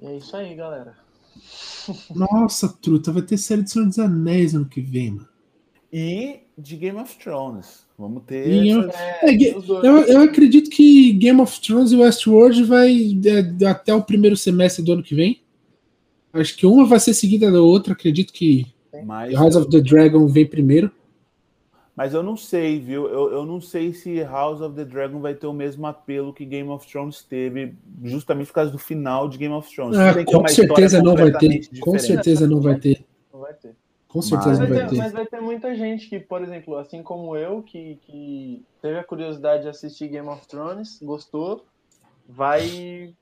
[0.00, 0.96] É isso aí, galera.
[2.14, 5.28] Nossa, truta, vai ter série do Senhor dos Anéis ano que vem, mano.
[5.92, 7.86] E de Game of Thrones.
[7.96, 8.66] Vamos ter.
[8.66, 9.84] Eu- essas- É, dois.
[9.84, 13.18] Eu, eu acredito que Game of Thrones e Westworld vai
[13.62, 15.40] é, até o primeiro semestre do ano que vem.
[16.32, 17.92] Acho que uma vai ser seguida da outra.
[17.92, 18.66] Acredito que
[19.04, 20.90] Mas, House of the Dragon vem primeiro.
[21.96, 23.08] mas eu não sei, viu?
[23.08, 26.44] Eu, eu não sei se House of the Dragon vai ter o mesmo apelo que
[26.44, 29.96] Game of Thrones teve, justamente por causa do final de Game of Thrones.
[29.96, 31.68] Ah, bem que é com certeza não vai ter.
[31.80, 33.04] Com certeza não vai ter.
[33.32, 33.74] Não vai ter.
[34.08, 35.16] Com certeza Mas- vai vai, ter, mas ter.
[35.18, 39.64] vai ter muita gente que, por exemplo, assim como eu, que, que teve a curiosidade
[39.64, 41.66] de assistir Game of Thrones, gostou,
[42.26, 43.14] vai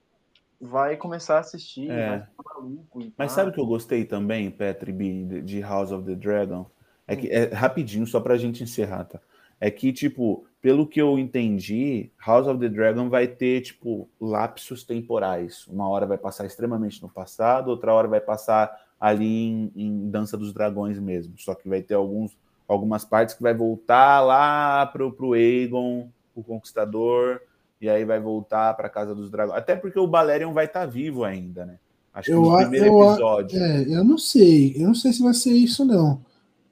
[0.59, 2.26] vai começar a assistir, É.
[2.43, 3.12] maluco.
[3.18, 6.64] Mas sabe o que eu gostei também, Petri B, de- de House of the Dragon?
[7.07, 9.20] É que é rapidinho, só pra gente encerrar, tá?
[9.61, 14.82] É que, tipo, pelo que eu entendi, House of the Dragon vai ter, tipo, lapsos
[14.82, 15.66] temporais.
[15.66, 20.36] Uma hora vai passar extremamente no passado, outra hora vai passar ali em, em Dança
[20.36, 21.34] dos Dragões mesmo.
[21.38, 22.36] Só que vai ter alguns,
[22.66, 27.40] algumas partes que vai voltar lá pro, pro Aegon, o Conquistador,
[27.80, 29.59] e aí vai voltar pra Casa dos Dragões.
[29.59, 31.78] Até porque o Balerion vai estar vivo ainda, né?
[32.16, 33.62] Acho que Eu no primeiro eu episódio.
[33.62, 34.74] É, eu não sei.
[34.76, 36.22] Eu não sei se vai ser isso, não.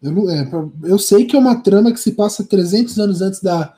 [0.03, 0.51] Eu, não, é,
[0.85, 3.75] eu sei que é uma trama que se passa 300 anos antes da,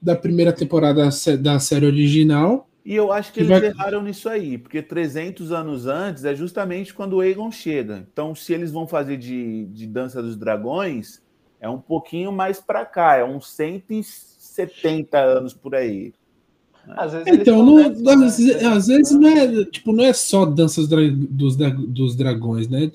[0.00, 1.08] da primeira temporada
[1.40, 2.67] da série original.
[2.88, 7.16] E eu acho que eles erraram nisso aí, porque 300 anos antes é justamente quando
[7.16, 8.08] o Aegon chega.
[8.10, 11.22] Então, se eles vão fazer de, de Dança dos Dragões,
[11.60, 16.14] é um pouquinho mais pra cá, é uns 170 anos por aí.
[16.96, 18.66] Às vezes Então, não- às, né?
[18.66, 22.90] às vezes não é, tipo, não é só danças dra- dos, dos dragões, né?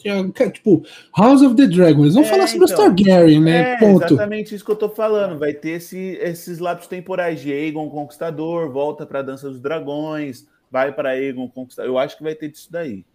[0.51, 0.83] Tipo,
[1.17, 2.13] House of the Dragons.
[2.13, 2.85] Vamos É, falar sobre os então.
[2.95, 3.73] Targaryen, né?
[3.73, 4.05] É Ponto.
[4.05, 5.37] exatamente isso que eu tô falando.
[5.37, 10.91] Vai ter esse, esses lapsos temporais de Aegon Conquistador, volta pra Dança dos Dragões, vai
[10.93, 11.91] para Aegon Conquistador.
[11.91, 13.05] Eu acho que vai ter disso daí.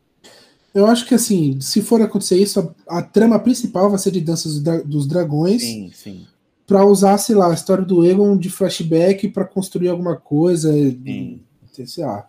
[0.74, 4.20] Eu acho que assim, se for acontecer isso, a, a trama principal vai ser de
[4.20, 5.62] Danças dos Dragões.
[5.62, 6.26] Sim, sim.
[6.68, 11.42] Pra usar, sei lá, a história do Egon de flashback pra construir alguma coisa, sim.
[11.86, 12.28] sei lá.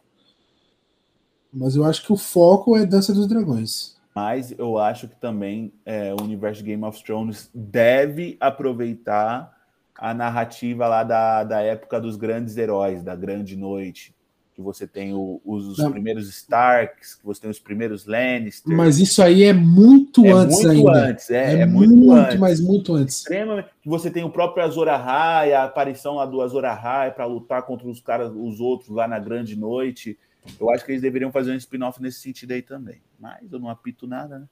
[1.54, 3.98] Mas eu acho que o foco é Dança dos Dragões.
[4.16, 9.54] Mas eu acho que também é, o universo de Game of Thrones deve aproveitar
[9.98, 14.16] a narrativa lá da, da época dos grandes heróis, da Grande Noite.
[14.60, 15.90] Que você tem o- os, Não.
[15.90, 18.76] primeiros Starks, que você tem os primeiros Lannister.
[18.76, 20.92] Mas isso aí é muito é antes muito ainda.
[21.12, 22.38] antes, é, é muito, antes.
[22.38, 23.20] mas muito antes.
[23.20, 23.70] Extremamente.
[23.82, 27.64] Que você tem o próprio Azor Ahai, a aparição lá do Azor Ahai para lutar
[27.64, 30.20] contra os caras, os outros lá na Grande Noite.
[30.60, 32.98] Eu acho que eles deveriam fazer um spin-off nesse sentido aí também.
[33.18, 34.46] Mas eu não apito nada, né?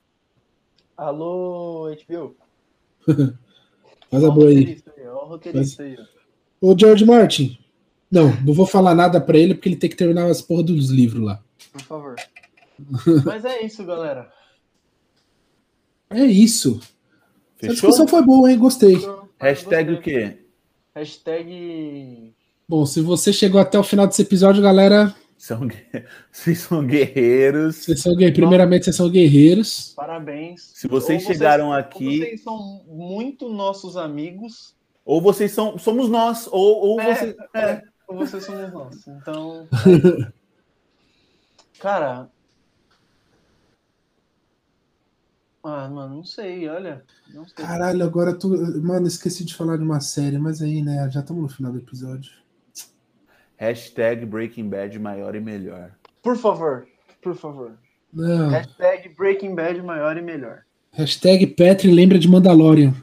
[0.96, 2.34] Alô, HBO.
[4.10, 4.82] Faz a o boa aí.
[5.06, 5.98] ó o roteirista aí.
[6.62, 7.58] Ô, George Martin.
[8.10, 10.90] Não, não vou falar nada pra ele porque ele tem que terminar as porra dos
[10.90, 11.42] livros lá.
[11.74, 12.16] Por favor.
[13.26, 14.32] Mas é isso, galera.
[16.10, 16.80] É isso.
[16.82, 17.74] A Fechou?
[17.74, 18.58] discussão foi boa, hein?
[18.58, 18.98] Gostei.
[19.40, 20.38] Hashtag o quê?
[20.96, 22.34] Hashtag.
[22.68, 25.68] Bom, se você chegou até o final desse episódio, galera, São,
[26.32, 27.78] vocês são guerreiros.
[27.78, 28.40] vocês são guerreiros.
[28.40, 29.94] Primeiramente, vocês são guerreiros.
[29.96, 30.72] Parabéns.
[30.76, 34.76] Se vocês Ou chegaram aqui- Vocês são muito nossos amigos.
[35.06, 37.36] Ou vocês são, somos nós, ou, ou É, vocês.
[37.56, 39.08] é, ou vocês somos nós.
[39.08, 39.68] Então.
[41.80, 42.30] Cara.
[45.64, 47.04] Ah, mano, não sei, olha.
[47.34, 47.66] Não sei.
[47.66, 48.50] Caralho, agora tu.
[48.82, 51.10] Mano, esqueci de falar de uma série, mas aí, né?
[51.12, 52.32] Já estamos no final do episódio.
[53.58, 55.92] Hashtag Breaking Bad maior e melhor.
[56.24, 56.88] Por favor,
[57.22, 57.74] por favor.
[58.14, 58.50] Não.
[58.50, 60.64] Hashtag Breaking Bad maior e melhor.
[60.92, 62.94] Hashtag Petri lembra de Mandalorian.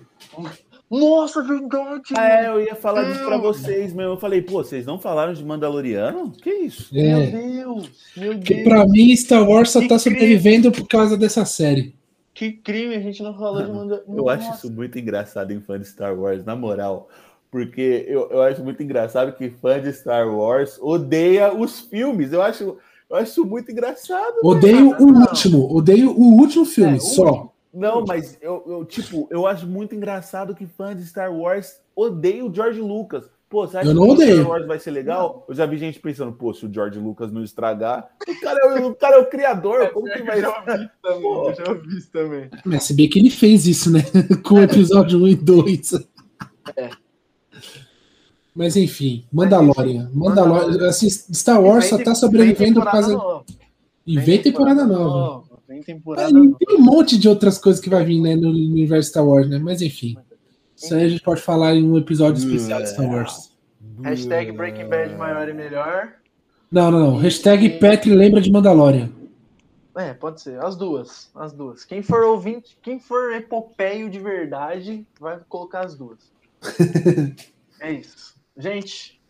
[0.91, 2.15] Nossa, verdade!
[2.19, 4.11] É, eu ia falar disso pra vocês, meu.
[4.11, 6.31] Eu falei, pô, vocês não falaram de Mandaloriano?
[6.31, 6.97] Que isso?
[6.97, 7.91] É, Meu Deus!
[8.17, 8.63] Meu Deus!
[8.63, 10.19] pra mim Star Wars só Que tá incrível.
[10.21, 11.95] sobrevivendo por causa dessa série.
[12.33, 14.19] Que crime, a gente não falou de Mandaloriano.
[14.19, 17.09] Eu acho isso muito engraçado em fã de Star Wars, na moral.
[17.51, 22.33] Porque eu, eu acho muito engraçado que fã de Star Wars odeia os filmes.
[22.33, 22.77] Eu acho,
[23.09, 24.35] eu acho isso muito engraçado.
[24.43, 25.21] Odeio o não.
[25.23, 27.53] último, odeio o último filme, É, o só.
[27.75, 32.45] Não, mas eu, eu, tipo, eu acho muito engraçado que fã de Star Wars odeia
[32.45, 33.29] o George Lucas.
[33.49, 34.37] Pô, você acha Eu não que o odeio.
[34.37, 35.45] Star Wars vai ser legal?
[35.49, 38.81] Eu já vi gente pensando, pô, se o George Lucas não estragar, o cara é
[38.81, 41.51] o, o, cara é o criador, como que vai Eu já vi também, Pô.
[41.51, 42.51] eu já vi isso também.
[42.65, 44.01] Mas se bem que ele fez isso, né?
[44.45, 45.93] Com o episódio 1 e 2.
[46.77, 46.91] É.
[48.55, 50.11] Mas enfim, Mandalorian.
[50.15, 50.89] Mandalorian.
[50.89, 53.09] Assim, Star Wars só tá sobrevivendo por causa.
[53.09, 53.45] temporada nova.
[54.07, 55.44] E vem temporada nova.
[55.75, 59.11] Vem Mas temporada Tem um monte de outras coisas que vai vir né, no universo
[59.11, 59.59] Star Wars, né?
[59.59, 60.17] Mas enfim.
[60.77, 63.53] Isso aí a gente pode falar em um episódio especial de Star Wars.
[64.03, 66.15] Hashtag Breaking Bad maior e melhor.
[66.71, 67.17] Não, não, não.
[67.17, 69.11] Hashtag Petri lembra de Mandalorian.
[69.97, 70.63] É, pode ser.
[70.63, 71.31] As duas.
[71.35, 71.85] As duas.
[71.85, 76.19] Quem for ouvinte, quem for epopeio de verdade, vai colocar as duas.
[77.81, 78.35] é isso.
[78.57, 79.21] Gente.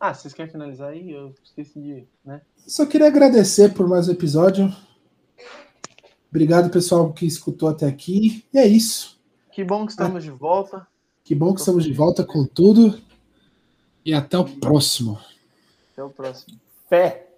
[0.00, 1.12] Ah, vocês querem finalizar aí?
[1.12, 2.04] Eu esqueci de.
[2.24, 2.40] Né?
[2.66, 4.74] Só queria agradecer por mais um episódio.
[6.30, 8.44] Obrigado, pessoal, que escutou até aqui.
[8.52, 9.20] E é isso.
[9.52, 10.86] Que bom que estamos de volta.
[11.22, 13.00] Que bom que estamos de volta com tudo.
[14.04, 15.20] E até o próximo.
[15.92, 16.58] Até o próximo.
[16.88, 17.28] Fé.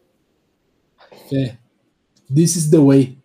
[1.28, 1.59] Fé.
[2.32, 3.18] This is the way.